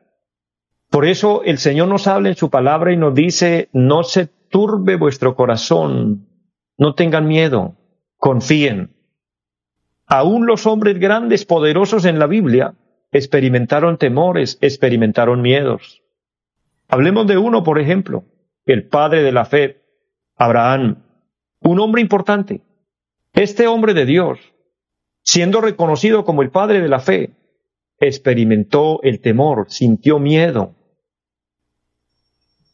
Por 0.89 1.05
eso 1.05 1.43
el 1.43 1.57
Señor 1.57 1.87
nos 1.87 2.07
habla 2.07 2.29
en 2.29 2.35
su 2.35 2.49
palabra 2.49 2.93
y 2.93 2.97
nos 2.97 3.15
dice, 3.15 3.69
no 3.73 4.03
se 4.03 4.29
turbe 4.51 4.95
vuestro 4.97 5.35
corazón, 5.35 6.27
no 6.77 6.93
tengan 6.93 7.27
miedo, 7.27 7.75
confíen. 8.17 8.95
Aún 10.05 10.45
los 10.45 10.67
hombres 10.67 10.99
grandes, 10.99 11.45
poderosos 11.45 12.05
en 12.05 12.19
la 12.19 12.27
Biblia, 12.27 12.75
experimentaron 13.11 13.97
temores, 13.97 14.57
experimentaron 14.61 15.41
miedos. 15.41 16.03
Hablemos 16.87 17.25
de 17.27 17.37
uno, 17.37 17.63
por 17.63 17.79
ejemplo, 17.79 18.25
el 18.65 18.87
padre 18.87 19.23
de 19.23 19.31
la 19.31 19.45
fe, 19.45 19.81
Abraham, 20.35 21.03
un 21.61 21.79
hombre 21.79 22.01
importante. 22.01 22.61
Este 23.33 23.67
hombre 23.67 23.93
de 23.93 24.05
Dios, 24.05 24.39
siendo 25.23 25.61
reconocido 25.61 26.25
como 26.25 26.41
el 26.41 26.51
padre 26.51 26.81
de 26.81 26.89
la 26.89 26.99
fe, 26.99 27.37
experimentó 27.99 28.99
el 29.03 29.21
temor, 29.21 29.67
sintió 29.69 30.19
miedo, 30.19 30.75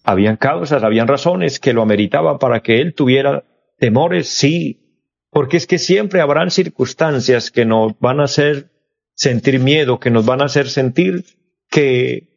habían 0.07 0.37
causas, 0.37 0.83
habían 0.83 1.09
razones 1.09 1.59
que 1.59 1.73
lo 1.73 1.81
ameritaban 1.81 2.39
para 2.39 2.61
que 2.61 2.79
él 2.79 2.93
tuviera 2.93 3.43
temores, 3.77 4.29
sí, 4.29 5.03
porque 5.31 5.57
es 5.57 5.67
que 5.67 5.77
siempre 5.77 6.21
habrán 6.21 6.49
circunstancias 6.49 7.51
que 7.51 7.65
nos 7.65 7.99
van 7.99 8.21
a 8.21 8.23
hacer 8.23 8.71
sentir 9.15 9.59
miedo, 9.59 9.99
que 9.99 10.09
nos 10.09 10.25
van 10.25 10.41
a 10.41 10.45
hacer 10.45 10.69
sentir 10.69 11.25
que, 11.69 12.29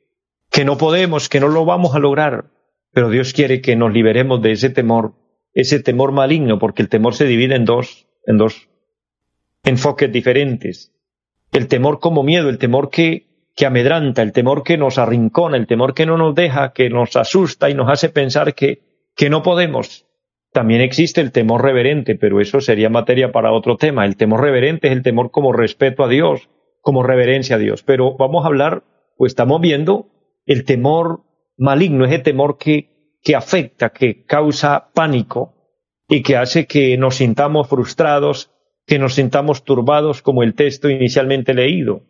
que 0.51 0.65
no 0.65 0.79
podemos, 0.79 1.29
que 1.29 1.39
no 1.39 1.47
lo 1.47 1.65
vamos 1.65 1.95
a 1.95 2.01
lograr. 2.01 2.51
Pero 2.93 3.09
Dios 3.09 3.33
quiere 3.33 3.61
que 3.61 3.77
nos 3.77 3.93
liberemos 3.93 4.43
de 4.43 4.51
ese 4.51 4.71
temor, 4.71 5.15
ese 5.55 5.79
temor 5.79 6.11
maligno, 6.11 6.59
porque 6.59 6.83
el 6.83 6.89
temor 6.89 7.15
se 7.15 7.25
divide 7.25 7.55
en 7.55 7.67
dos, 7.67 8.09
en 8.27 8.37
dos 8.37 8.69
enfoques 9.63 10.11
diferentes. 10.11 10.93
El 11.53 11.69
temor 11.69 12.01
como 12.01 12.25
miedo, 12.25 12.49
el 12.49 12.59
temor 12.59 12.91
que 12.91 13.30
que 13.55 13.67
amedranta, 13.67 14.23
el 14.23 14.33
temor 14.33 14.63
que 14.63 14.79
nos 14.79 14.99
arrincona, 14.99 15.57
el 15.57 15.67
temor 15.67 15.95
que 15.95 16.07
no 16.07 16.17
nos 16.17 16.35
deja, 16.35 16.73
que 16.73 16.89
nos 16.89 17.17
asusta 17.17 17.69
y 17.69 17.75
nos 17.75 17.91
hace 17.91 18.09
pensar 18.09 18.55
que, 18.55 19.11
que 19.17 19.31
no 19.31 19.43
podemos. 19.43 20.07
También 20.53 20.81
existe 20.81 21.21
el 21.21 21.33
temor 21.33 21.63
reverente, 21.63 22.17
pero 22.17 22.41
eso 22.41 22.61
sería 22.61 22.89
materia 22.89 23.31
para 23.33 23.53
otro 23.53 23.77
tema. 23.77 24.05
El 24.05 24.17
temor 24.17 24.41
reverente 24.41 24.89
es 24.89 24.93
el 24.93 25.03
temor 25.03 25.31
como 25.31 25.53
respeto 25.53 26.03
a 26.03 26.09
Dios, 26.09 26.49
como 26.81 27.03
reverencia 27.03 27.57
a 27.57 27.59
Dios. 27.59 27.83
Pero 27.83 28.17
vamos 28.17 28.45
a 28.45 28.49
hablar, 28.49 28.83
o 29.17 29.27
estamos 29.27 29.61
viendo, 29.61 30.09
el 30.47 30.65
temor 30.65 31.23
maligno, 31.57 32.05
ese 32.05 32.19
temor 32.19 32.59
que, 32.59 33.17
que 33.23 33.37
afecta, 33.37 33.91
que 33.91 34.25
causa 34.25 34.91
pánico 34.93 35.55
y 36.09 36.23
que 36.23 36.37
hace 36.37 36.67
que 36.67 36.97
nos 36.97 37.17
sintamos 37.17 37.69
frustrados, 37.69 38.51
que 38.87 38.99
nos 38.99 39.15
sintamos 39.15 39.63
turbados 39.63 40.23
como 40.23 40.43
el 40.43 40.55
texto 40.55 40.91
inicialmente 40.91 41.55
leído. 41.55 42.03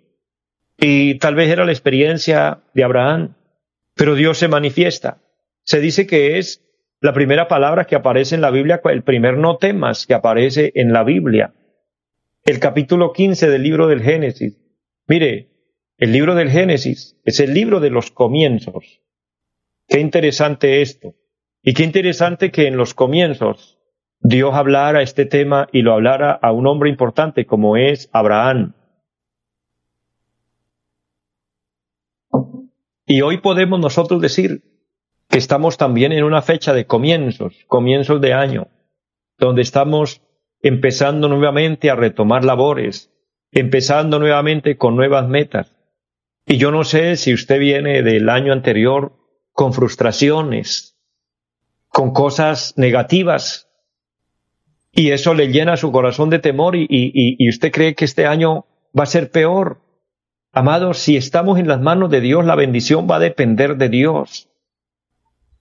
Y 0.81 1.19
tal 1.19 1.35
vez 1.35 1.51
era 1.51 1.67
la 1.67 1.73
experiencia 1.73 2.63
de 2.75 2.85
Abraham, 2.85 3.37
pero 3.95 4.15
Dios 4.15 4.39
se 4.39 4.49
manifiesta. 4.49 5.19
Se 5.63 5.79
dice 5.79 6.07
que 6.07 6.39
es 6.39 6.67
la 7.01 7.13
primera 7.13 7.49
palabra 7.49 7.85
que 7.85 7.97
aparece 7.97 8.35
en 8.35 8.41
la 8.41 8.51
Biblia, 8.51 8.81
el 8.85 9.03
primer 9.03 9.37
no 9.37 9.59
temas 9.59 10.07
que 10.07 10.15
aparece 10.15 10.73
en 10.75 10.93
la 10.93 11.05
Biblia. 11.05 11.55
El 12.45 12.59
capítulo 12.59 13.13
15 13.13 13.49
del 13.49 13.63
libro 13.63 13.89
del 13.89 14.03
Génesis. 14.03 14.59
Mire, 15.07 15.51
el 15.99 16.13
libro 16.13 16.35
del 16.35 16.51
Génesis 16.51 17.21
es 17.25 17.41
el 17.41 17.53
libro 17.53 17.81
de 17.81 17.91
los 17.91 18.11
comienzos. 18.11 19.03
Qué 19.87 20.01
interesante 20.01 20.81
esto. 20.81 21.15
Y 21.63 21.75
qué 21.75 21.85
interesante 21.85 22.51
que 22.51 22.67
en 22.67 22.79
los 22.79 22.95
comienzos 22.95 23.79
Dios 24.19 24.55
hablara 24.55 25.03
este 25.03 25.27
tema 25.27 25.69
y 25.73 25.83
lo 25.83 25.93
hablara 25.93 26.33
a 26.33 26.53
un 26.53 26.67
hombre 26.67 26.89
importante 26.89 27.45
como 27.45 27.77
es 27.77 28.09
Abraham. 28.13 28.75
Y 33.11 33.23
hoy 33.23 33.39
podemos 33.39 33.81
nosotros 33.81 34.23
decir 34.23 34.63
que 35.29 35.39
estamos 35.39 35.77
también 35.77 36.13
en 36.13 36.23
una 36.23 36.43
fecha 36.43 36.73
de 36.73 36.87
comienzos, 36.87 37.57
comienzos 37.67 38.21
de 38.21 38.35
año, 38.35 38.69
donde 39.37 39.63
estamos 39.63 40.23
empezando 40.63 41.29
nuevamente 41.29 41.91
a 41.91 41.97
retomar 41.97 42.45
labores, 42.45 43.11
empezando 43.51 44.21
nuevamente 44.21 44.77
con 44.77 44.95
nuevas 44.95 45.29
metas. 45.29 45.75
Y 46.47 46.59
yo 46.59 46.71
no 46.71 46.85
sé 46.85 47.17
si 47.17 47.35
usted 47.35 47.59
viene 47.59 48.05
del 48.05 48.29
año 48.29 48.53
anterior 48.53 49.15
con 49.51 49.73
frustraciones, 49.73 50.97
con 51.89 52.13
cosas 52.13 52.75
negativas, 52.77 53.69
y 54.93 55.11
eso 55.11 55.35
le 55.35 55.49
llena 55.49 55.77
su 55.77 55.91
corazón 55.91 56.31
de 56.31 56.39
temor 56.39 56.77
y, 56.77 56.87
y, 56.89 57.49
usted 57.49 57.73
cree 57.73 57.97
que 57.97 58.05
este 58.05 58.27
año 58.27 58.67
va 58.97 59.03
a 59.03 59.07
ser 59.07 59.33
peor. 59.33 59.81
Amados, 60.53 60.99
si 60.99 61.17
estamos 61.17 61.61
en 61.61 61.69
las 61.69 61.81
manos 61.81 62.11
de 62.11 62.21
Dios, 62.21 62.45
la 62.45 62.57
bendición 62.57 63.07
va 63.09 63.17
a 63.17 63.21
depender 63.21 63.77
de 63.77 63.89
Dios. 63.89 64.49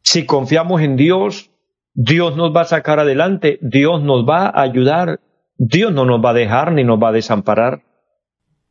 Si 0.01 0.25
confiamos 0.25 0.81
en 0.81 0.95
Dios, 0.95 1.51
Dios 1.93 2.35
nos 2.35 2.55
va 2.55 2.61
a 2.61 2.65
sacar 2.65 2.99
adelante, 2.99 3.59
Dios 3.61 4.01
nos 4.01 4.27
va 4.27 4.47
a 4.47 4.61
ayudar, 4.61 5.19
Dios 5.57 5.93
no 5.93 6.05
nos 6.05 6.25
va 6.25 6.31
a 6.31 6.33
dejar 6.33 6.71
ni 6.71 6.83
nos 6.83 6.97
va 6.97 7.09
a 7.09 7.13
desamparar. 7.13 7.83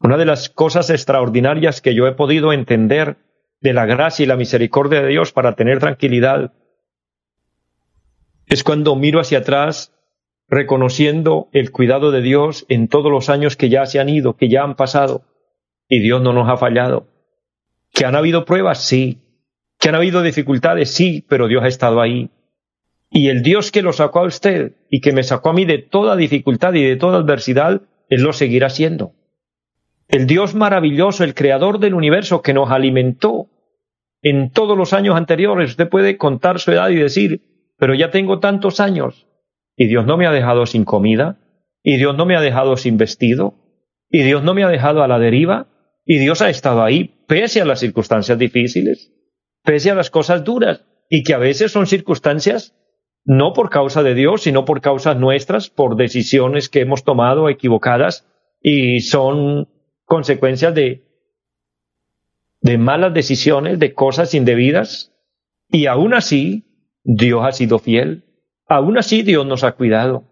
Una 0.00 0.16
de 0.16 0.24
las 0.24 0.48
cosas 0.48 0.90
extraordinarias 0.90 1.80
que 1.80 1.94
yo 1.94 2.08
he 2.08 2.12
podido 2.12 2.52
entender 2.52 3.18
de 3.60 3.72
la 3.72 3.86
gracia 3.86 4.24
y 4.24 4.26
la 4.26 4.36
misericordia 4.36 5.02
de 5.02 5.08
Dios 5.08 5.32
para 5.32 5.54
tener 5.54 5.78
tranquilidad 5.78 6.52
es 8.46 8.64
cuando 8.64 8.96
miro 8.96 9.20
hacia 9.20 9.38
atrás 9.38 9.92
reconociendo 10.48 11.48
el 11.52 11.70
cuidado 11.70 12.10
de 12.10 12.22
Dios 12.22 12.64
en 12.68 12.88
todos 12.88 13.12
los 13.12 13.28
años 13.28 13.56
que 13.56 13.68
ya 13.68 13.86
se 13.86 14.00
han 14.00 14.08
ido, 14.08 14.36
que 14.36 14.48
ya 14.48 14.62
han 14.62 14.74
pasado 14.74 15.22
y 15.88 16.00
Dios 16.00 16.22
no 16.22 16.32
nos 16.32 16.48
ha 16.48 16.56
fallado. 16.56 17.08
¿Que 17.92 18.04
han 18.04 18.14
habido 18.14 18.44
pruebas? 18.44 18.84
Sí. 18.84 19.18
¿Que 19.78 19.88
han 19.88 19.94
habido 19.94 20.22
dificultades? 20.22 20.90
Sí, 20.90 21.24
pero 21.28 21.48
Dios 21.48 21.64
ha 21.64 21.68
estado 21.68 22.00
ahí. 22.00 22.30
Y 23.10 23.28
el 23.28 23.42
Dios 23.42 23.70
que 23.70 23.82
lo 23.82 23.92
sacó 23.92 24.20
a 24.20 24.26
usted 24.26 24.76
y 24.90 25.00
que 25.00 25.12
me 25.12 25.22
sacó 25.22 25.50
a 25.50 25.52
mí 25.54 25.64
de 25.64 25.78
toda 25.78 26.16
dificultad 26.16 26.74
y 26.74 26.84
de 26.84 26.96
toda 26.96 27.18
adversidad, 27.18 27.82
Él 28.08 28.22
lo 28.22 28.32
seguirá 28.32 28.68
siendo. 28.68 29.12
El 30.08 30.26
Dios 30.26 30.54
maravilloso, 30.54 31.24
el 31.24 31.34
creador 31.34 31.78
del 31.78 31.94
universo 31.94 32.42
que 32.42 32.54
nos 32.54 32.70
alimentó 32.70 33.48
en 34.22 34.50
todos 34.50 34.76
los 34.76 34.92
años 34.92 35.16
anteriores. 35.16 35.70
Usted 35.70 35.88
puede 35.88 36.18
contar 36.18 36.58
su 36.60 36.72
edad 36.72 36.90
y 36.90 36.96
decir, 36.96 37.72
pero 37.78 37.94
ya 37.94 38.10
tengo 38.10 38.40
tantos 38.40 38.80
años 38.80 39.28
y 39.78 39.86
Dios 39.86 40.04
no 40.04 40.16
me 40.16 40.26
ha 40.26 40.32
dejado 40.32 40.66
sin 40.66 40.84
comida, 40.84 41.38
y 41.84 41.96
Dios 41.96 42.16
no 42.16 42.26
me 42.26 42.36
ha 42.36 42.40
dejado 42.40 42.76
sin 42.76 42.98
vestido, 42.98 43.54
y 44.10 44.24
Dios 44.24 44.42
no 44.42 44.52
me 44.52 44.64
ha 44.64 44.68
dejado 44.68 45.04
a 45.04 45.08
la 45.08 45.20
deriva, 45.20 45.68
y 46.10 46.18
Dios 46.18 46.40
ha 46.40 46.48
estado 46.48 46.82
ahí 46.82 47.14
pese 47.26 47.60
a 47.60 47.66
las 47.66 47.80
circunstancias 47.80 48.38
difíciles, 48.38 49.12
pese 49.62 49.90
a 49.90 49.94
las 49.94 50.08
cosas 50.08 50.42
duras, 50.42 50.86
y 51.10 51.22
que 51.22 51.34
a 51.34 51.38
veces 51.38 51.70
son 51.70 51.86
circunstancias 51.86 52.74
no 53.26 53.52
por 53.52 53.68
causa 53.68 54.02
de 54.02 54.14
Dios, 54.14 54.42
sino 54.42 54.64
por 54.64 54.80
causas 54.80 55.18
nuestras, 55.18 55.68
por 55.68 55.96
decisiones 55.96 56.70
que 56.70 56.80
hemos 56.80 57.04
tomado 57.04 57.50
equivocadas, 57.50 58.26
y 58.62 59.00
son 59.00 59.68
consecuencias 60.06 60.74
de, 60.74 61.04
de 62.62 62.78
malas 62.78 63.12
decisiones, 63.12 63.78
de 63.78 63.92
cosas 63.92 64.32
indebidas, 64.32 65.12
y 65.70 65.86
aún 65.86 66.14
así 66.14 66.64
Dios 67.04 67.44
ha 67.44 67.52
sido 67.52 67.78
fiel, 67.78 68.24
aún 68.66 68.96
así 68.96 69.22
Dios 69.22 69.44
nos 69.44 69.62
ha 69.62 69.72
cuidado. 69.72 70.24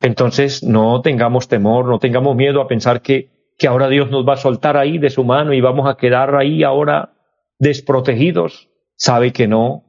Entonces 0.00 0.64
no 0.64 1.02
tengamos 1.02 1.46
temor, 1.46 1.86
no 1.86 2.00
tengamos 2.00 2.34
miedo 2.34 2.60
a 2.60 2.66
pensar 2.66 3.00
que, 3.00 3.33
que 3.56 3.66
ahora 3.66 3.88
Dios 3.88 4.10
nos 4.10 4.26
va 4.26 4.34
a 4.34 4.38
soltar 4.38 4.76
ahí 4.76 4.98
de 4.98 5.10
su 5.10 5.24
mano 5.24 5.52
y 5.52 5.60
vamos 5.60 5.88
a 5.88 5.96
quedar 5.96 6.34
ahí 6.34 6.62
ahora 6.62 7.12
desprotegidos. 7.58 8.68
Sabe 8.96 9.32
que 9.32 9.46
no. 9.46 9.84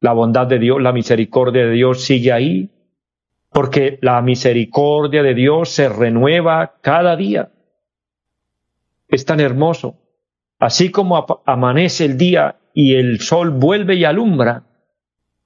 La 0.00 0.12
bondad 0.12 0.46
de 0.46 0.58
Dios, 0.58 0.80
la 0.82 0.92
misericordia 0.92 1.66
de 1.66 1.72
Dios 1.72 2.02
sigue 2.02 2.32
ahí, 2.32 2.70
porque 3.50 3.98
la 4.02 4.20
misericordia 4.22 5.22
de 5.22 5.34
Dios 5.34 5.68
se 5.70 5.88
renueva 5.88 6.78
cada 6.80 7.16
día. 7.16 7.52
Es 9.08 9.24
tan 9.24 9.40
hermoso. 9.40 9.98
Así 10.58 10.90
como 10.90 11.42
amanece 11.44 12.04
el 12.04 12.16
día 12.16 12.56
y 12.72 12.94
el 12.94 13.20
sol 13.20 13.50
vuelve 13.50 13.96
y 13.96 14.04
alumbra, 14.04 14.64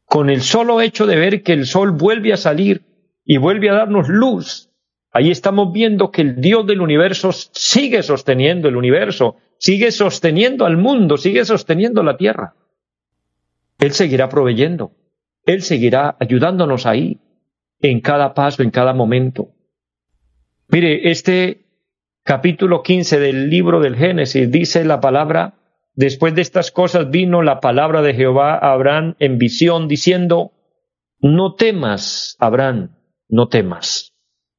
con 0.05 0.31
el 0.31 0.41
solo 0.43 0.81
hecho 0.81 1.07
de 1.07 1.17
ver 1.17 1.43
que 1.43 1.53
el 1.53 1.67
sol 1.67 1.91
vuelve 1.91 2.33
a 2.33 2.37
salir 2.37 2.83
y 3.25 3.39
vuelve 3.39 3.71
a 3.71 3.75
darnos 3.75 4.09
luz, 4.09 4.71
ahí 5.17 5.31
estamos 5.31 5.73
viendo 5.73 6.11
que 6.11 6.21
el 6.21 6.41
Dios 6.41 6.67
del 6.67 6.83
universo 6.83 7.33
sigue 7.33 8.03
sosteniendo 8.03 8.69
el 8.69 8.77
universo, 8.77 9.37
sigue 9.59 9.91
sosteniendo 9.91 10.67
al 10.67 10.77
mundo, 10.77 11.17
sigue 11.17 11.45
sosteniendo 11.47 12.03
la 12.03 12.17
tierra. 12.17 12.55
Él 13.79 13.93
seguirá 13.93 14.29
proveyendo, 14.29 14.93
Él 15.47 15.63
seguirá 15.63 16.17
ayudándonos 16.21 16.85
ahí, 16.85 17.19
en 17.81 18.01
cada 18.01 18.35
paso, 18.35 18.63
en 18.63 18.71
cada 18.71 18.93
momento. 18.93 19.49
Mire, 20.69 21.11
este 21.11 21.65
capítulo 22.23 22.83
15 22.83 23.19
del 23.19 23.49
libro 23.49 23.81
del 23.81 23.97
Génesis 23.97 24.51
dice 24.51 24.85
la 24.85 25.01
palabra 25.01 25.55
Después 25.95 26.35
de 26.35 26.43
estas 26.43 26.71
cosas 26.71 27.11
vino 27.11 27.41
la 27.41 27.61
palabra 27.61 28.03
de 28.03 28.13
Jehová 28.13 28.55
a 28.55 28.73
Abraham 28.73 29.15
en 29.19 29.39
visión, 29.39 29.89
diciendo, 29.89 30.53
No 31.21 31.55
temas, 31.55 32.37
Abraham, 32.39 32.91
no 33.31 33.49
temas. 33.49 34.16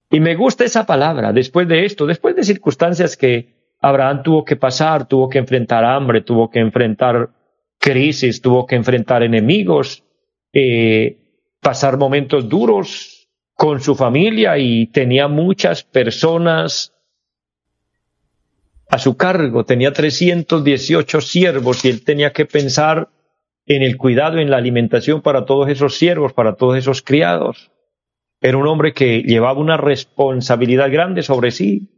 Y 0.10 0.20
me 0.20 0.36
gusta 0.36 0.64
esa 0.64 0.86
palabra, 0.86 1.34
después 1.34 1.68
de 1.68 1.86
esto, 1.86 2.06
después 2.06 2.36
de 2.36 2.44
circunstancias 2.44 3.18
que 3.18 3.54
Abraham 3.82 4.24
tuvo 4.24 4.46
que 4.46 4.56
pasar, 4.56 5.08
tuvo 5.08 5.30
que 5.30 5.38
enfrentar 5.38 5.84
hambre, 5.84 6.22
tuvo 6.22 6.50
que 6.50 6.60
enfrentar 6.60 7.30
crisis, 7.78 8.42
tuvo 8.42 8.66
que 8.66 8.76
enfrentar 8.76 9.22
enemigos, 9.24 10.04
eh, 10.54 11.18
pasar 11.62 11.98
momentos 11.98 12.48
duros 12.48 13.28
con 13.54 13.82
su 13.82 13.96
familia 13.96 14.58
y 14.58 14.88
tenía 14.88 15.28
muchas 15.28 15.84
personas 15.84 16.94
a 18.90 18.98
su 18.98 19.18
cargo, 19.18 19.66
tenía 19.66 19.92
318 19.92 21.22
siervos 21.22 21.84
y 21.84 21.90
él 21.90 22.04
tenía 22.04 22.32
que 22.32 22.46
pensar 22.46 23.10
en 23.66 23.84
el 23.84 23.98
cuidado, 23.98 24.38
en 24.38 24.50
la 24.50 24.58
alimentación 24.58 25.22
para 25.22 25.46
todos 25.46 25.70
esos 25.70 25.98
siervos, 25.98 26.32
para 26.32 26.56
todos 26.56 26.78
esos 26.78 27.02
criados. 27.02 27.72
Era 28.42 28.58
un 28.58 28.68
hombre 28.68 28.94
que 28.94 29.22
llevaba 29.24 29.60
una 29.60 29.78
responsabilidad 29.78 30.92
grande 30.92 31.24
sobre 31.24 31.52
sí. 31.52 31.90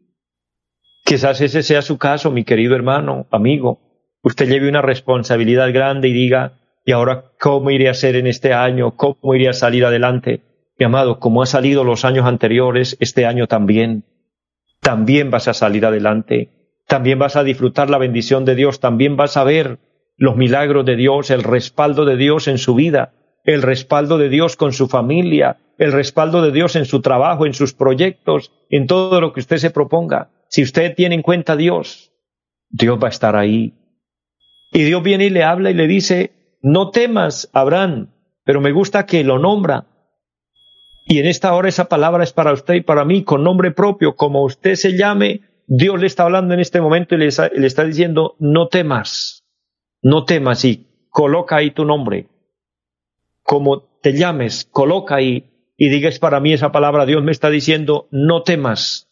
Quizás 1.06 1.42
ese 1.42 1.64
sea 1.64 1.82
su 1.82 1.98
caso, 1.98 2.32
mi 2.32 2.44
querido 2.44 2.76
hermano, 2.76 3.28
amigo. 3.32 3.80
Usted 4.22 4.48
lleve 4.50 4.70
una 4.70 4.82
responsabilidad 4.82 5.72
grande 5.74 6.08
y 6.10 6.14
diga, 6.14 6.60
¿y 6.86 6.92
ahora 6.92 7.32
cómo 7.40 7.72
iré 7.72 7.90
a 7.90 7.94
ser 7.94 8.16
en 8.16 8.28
este 8.28 8.54
año? 8.54 8.96
¿Cómo 8.96 9.36
iré 9.36 9.50
a 9.50 9.54
salir 9.54 9.86
adelante? 9.86 10.42
Mi 10.78 10.86
amado, 10.86 11.20
como 11.20 11.42
ha 11.42 11.46
salido 11.46 11.84
los 11.84 12.06
años 12.06 12.26
anteriores, 12.26 12.98
este 13.00 13.26
año 13.26 13.48
también. 13.48 14.06
También 14.82 15.32
vas 15.32 15.48
a 15.48 15.54
salir 15.54 15.86
adelante 15.86 16.60
también 16.90 17.20
vas 17.20 17.36
a 17.36 17.44
disfrutar 17.44 17.92
la 17.92 18.00
bendición 18.00 18.46
de 18.46 18.56
Dios, 18.56 18.80
también 18.80 19.16
vas 19.16 19.38
a 19.38 19.44
ver 19.44 19.78
los 20.18 20.36
milagros 20.36 20.84
de 20.88 20.96
Dios, 20.96 21.30
el 21.30 21.44
respaldo 21.44 22.04
de 22.04 22.18
Dios 22.18 22.48
en 22.48 22.58
su 22.58 22.74
vida, 22.74 23.14
el 23.44 23.62
respaldo 23.62 24.18
de 24.18 24.28
Dios 24.28 24.56
con 24.56 24.74
su 24.74 24.88
familia, 24.88 25.58
el 25.80 25.94
respaldo 25.94 26.42
de 26.42 26.52
Dios 26.52 26.76
en 26.76 26.86
su 26.86 27.02
trabajo, 27.02 27.46
en 27.46 27.54
sus 27.54 27.74
proyectos, 27.74 28.52
en 28.70 28.86
todo 28.86 29.22
lo 29.22 29.32
que 29.32 29.40
usted 29.40 29.58
se 29.58 29.72
proponga. 29.72 30.30
Si 30.50 30.62
usted 30.62 30.94
tiene 30.94 31.16
en 31.16 31.22
cuenta 31.22 31.54
a 31.54 31.56
Dios, 31.56 32.12
Dios 32.70 33.00
va 33.02 33.08
a 33.08 33.12
estar 33.12 33.38
ahí. 33.38 33.74
Y 34.74 34.84
Dios 34.84 35.02
viene 35.02 35.26
y 35.26 35.30
le 35.30 35.44
habla 35.44 35.72
y 35.72 35.74
le 35.74 35.88
dice, 35.88 36.58
no 36.62 36.92
temas, 36.92 37.50
Abraham, 37.54 38.12
pero 38.44 38.60
me 38.60 38.74
gusta 38.74 39.06
que 39.06 39.24
lo 39.24 39.40
nombra. 39.40 39.88
Y 41.08 41.20
en 41.20 41.26
esta 41.26 41.54
hora 41.54 41.70
esa 41.70 41.86
palabra 41.86 42.26
es 42.26 42.34
para 42.34 42.52
usted 42.52 42.74
y 42.76 42.82
para 42.82 43.06
mí, 43.06 43.24
con 43.24 43.44
nombre 43.44 43.72
propio, 43.72 44.16
como 44.16 44.44
usted 44.44 44.76
se 44.76 44.98
llame, 44.98 45.42
Dios 45.66 45.98
le 45.98 46.08
está 46.08 46.24
hablando 46.24 46.54
en 46.54 46.60
este 46.60 46.82
momento 46.82 47.16
y 47.16 47.20
le 47.20 47.28
está, 47.28 47.84
diciendo, 47.86 48.36
no 48.38 48.68
temas, 48.68 49.46
no 50.02 50.26
temas 50.26 50.66
y 50.66 51.08
coloca 51.10 51.56
ahí 51.56 51.72
tu 51.72 51.86
nombre. 51.86 52.28
Como 53.44 53.84
te 54.02 54.12
llames, 54.12 54.66
coloca 54.66 55.16
ahí 55.16 55.50
y 55.82 55.88
digas 55.88 56.20
para 56.20 56.42
mí 56.42 56.52
esa 56.52 56.74
palabra, 56.74 57.06
Dios 57.06 57.24
me 57.24 57.32
está 57.32 57.50
diciendo, 57.50 58.10
no 58.12 58.44
temas, 58.44 59.08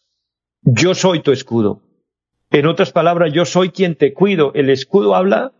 yo 0.60 0.94
soy 0.94 1.20
tu 1.20 1.32
escudo. 1.32 1.80
En 2.50 2.66
otras 2.66 2.92
palabras, 2.92 3.32
yo 3.32 3.46
soy 3.46 3.70
quien 3.70 3.94
te 3.94 4.12
cuido. 4.12 4.52
El 4.54 4.68
escudo 4.68 5.14
habla 5.14 5.52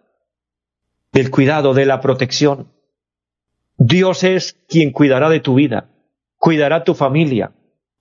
del 1.12 1.30
cuidado, 1.30 1.72
de 1.72 1.86
la 1.86 2.02
protección. 2.02 2.68
Dios 3.78 4.22
es 4.22 4.58
quien 4.68 4.92
cuidará 4.92 5.30
de 5.30 5.40
tu 5.40 5.54
vida, 5.54 5.88
cuidará 6.36 6.84
tu 6.84 6.92
familia, 6.92 7.52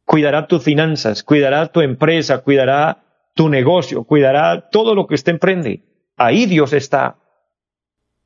cuidará 0.04 0.48
tus 0.48 0.64
finanzas, 0.64 1.24
cuidará 1.24 1.68
tu 1.72 1.80
empresa, 1.80 2.40
cuidará 2.40 3.06
tu 3.36 3.48
negocio, 3.48 4.04
cuidará 4.04 4.70
todo 4.70 4.96
lo 4.96 5.08
que 5.08 5.16
usted 5.16 5.32
emprende. 5.32 5.86
Ahí 6.18 6.46
Dios 6.46 6.74
está. 6.74 7.16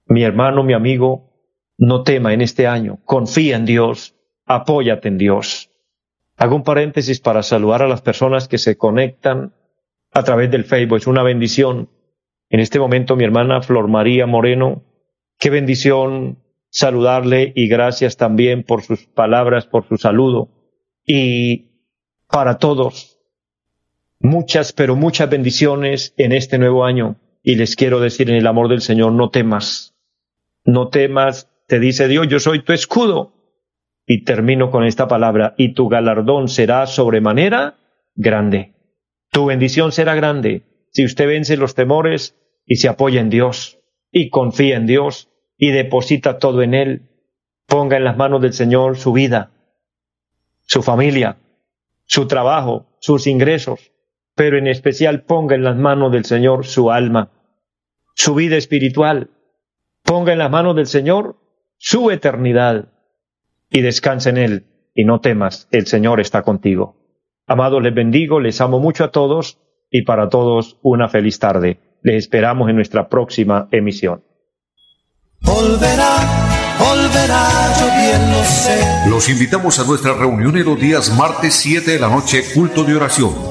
Mi 0.08 0.24
hermano, 0.24 0.63
mi 0.63 0.74
amigo, 0.74 1.30
no 1.78 2.02
tema 2.02 2.34
en 2.34 2.41
este 2.41 2.65
año, 2.65 2.98
confía 3.06 3.58
en 3.58 3.65
Dios, 3.65 4.15
apóyate 4.56 5.08
en 5.08 5.18
Dios. 5.18 5.70
Hago 6.38 6.56
un 6.56 6.64
paréntesis 6.64 7.20
para 7.20 7.44
saludar 7.44 7.84
a 7.84 7.88
las 7.88 8.02
personas 8.02 8.48
que 8.48 8.58
se 8.58 8.78
conectan 8.78 9.54
a 10.12 10.24
través 10.24 10.50
del 10.52 10.66
Facebook. 10.66 10.98
Es 10.98 11.08
una 11.08 11.24
bendición. 11.24 11.90
En 12.50 12.60
este 12.60 12.80
momento 12.80 13.16
mi 13.16 13.24
hermana 13.24 13.62
Flor 13.62 13.88
María 13.88 14.26
Moreno, 14.26 14.84
qué 15.38 15.50
bendición 15.50 16.40
saludarle 16.70 17.54
y 17.56 17.68
gracias 17.68 18.18
también 18.18 18.64
por 18.64 18.82
sus 18.84 19.06
palabras, 19.08 19.66
por 19.66 19.88
su 19.88 19.98
saludo. 19.98 20.50
Y 21.06 21.72
para 22.28 22.58
todos. 22.58 23.20
Muchas, 24.20 24.72
pero 24.74 24.96
muchas 24.96 25.30
bendiciones 25.30 26.14
en 26.18 26.32
este 26.32 26.58
nuevo 26.58 26.86
año. 26.86 27.18
Y 27.44 27.56
les 27.56 27.76
quiero 27.76 28.00
decir 28.00 28.30
en 28.30 28.36
el 28.36 28.48
amor 28.48 28.70
del 28.70 28.82
Señor, 28.82 29.14
no 29.14 29.30
temas. 29.30 29.96
No 30.64 30.90
temas, 30.90 31.50
te 31.68 31.80
dice 31.80 32.08
Dios, 32.08 32.28
yo 32.28 32.40
soy 32.40 32.64
tu 32.64 32.74
escudo. 32.74 33.40
Y 34.13 34.26
termino 34.26 34.71
con 34.71 34.84
esta 34.84 35.08
palabra, 35.08 35.56
y 35.58 35.74
tu 35.74 35.88
galardón 35.88 36.50
será 36.50 36.86
sobremanera 36.86 37.78
grande. 38.13 38.76
Tu 39.32 39.45
bendición 39.45 39.93
será 39.93 40.15
grande 40.15 40.63
si 40.91 41.06
usted 41.06 41.28
vence 41.28 41.56
los 41.56 41.76
temores 41.76 42.36
y 42.65 42.76
se 42.76 42.89
apoya 42.89 43.21
en 43.21 43.30
Dios 43.30 43.80
y 44.12 44.30
confía 44.30 44.76
en 44.76 44.86
Dios 44.86 45.30
y 45.58 45.71
deposita 45.71 46.39
todo 46.39 46.62
en 46.62 46.74
Él. 46.74 47.10
Ponga 47.67 47.95
en 47.95 48.04
las 48.04 48.17
manos 48.17 48.41
del 48.41 48.52
Señor 48.52 48.97
su 48.97 49.13
vida, 49.13 49.52
su 50.67 50.84
familia, 50.84 51.38
su 52.04 52.28
trabajo, 52.28 52.88
sus 53.00 53.28
ingresos, 53.28 53.93
pero 54.36 54.58
en 54.58 54.67
especial 54.67 55.24
ponga 55.24 55.56
en 55.56 55.63
las 55.63 55.78
manos 55.78 56.12
del 56.12 56.26
Señor 56.26 56.65
su 56.65 56.91
alma, 56.91 57.32
su 58.13 58.36
vida 58.36 58.58
espiritual. 58.58 59.30
Ponga 60.04 60.34
en 60.34 60.39
las 60.39 60.52
manos 60.52 60.76
del 60.76 60.88
Señor 60.88 61.38
su 61.78 62.12
eternidad 62.12 62.90
y 63.71 63.81
descansa 63.81 64.29
en 64.29 64.38
Él 64.38 64.65
y 64.93 65.05
no 65.05 65.21
temas, 65.21 65.67
el 65.71 65.88
Señor 65.88 66.19
está 66.19 66.43
contigo. 66.43 66.97
Amados, 67.47 67.81
les 67.81 67.93
bendigo, 67.93 68.39
les 68.39 68.62
amo 68.62 68.79
mucho 68.79 69.05
a 69.05 69.12
todos 69.12 69.57
y 69.89 70.03
para 70.03 70.29
todos 70.29 70.77
una 70.84 71.07
feliz 71.07 71.39
tarde. 71.39 71.79
Les 72.03 72.15
esperamos 72.15 72.69
en 72.69 72.75
nuestra 72.75 73.07
próxima 73.07 73.67
emisión. 73.71 74.23
Volverá, 75.41 76.17
volverá, 76.77 77.47
yo 77.79 77.86
bien 77.86 78.31
lo 78.31 78.43
sé. 78.43 79.10
Los 79.10 79.29
invitamos 79.29 79.79
a 79.79 79.86
nuestra 79.86 80.13
reunión 80.13 80.55
en 80.57 80.65
los 80.65 80.79
días 80.79 81.15
martes 81.17 81.53
7 81.55 81.91
de 81.91 81.99
la 81.99 82.10
noche, 82.10 82.43
culto 82.53 82.84
de 82.84 82.95
oración 82.95 83.51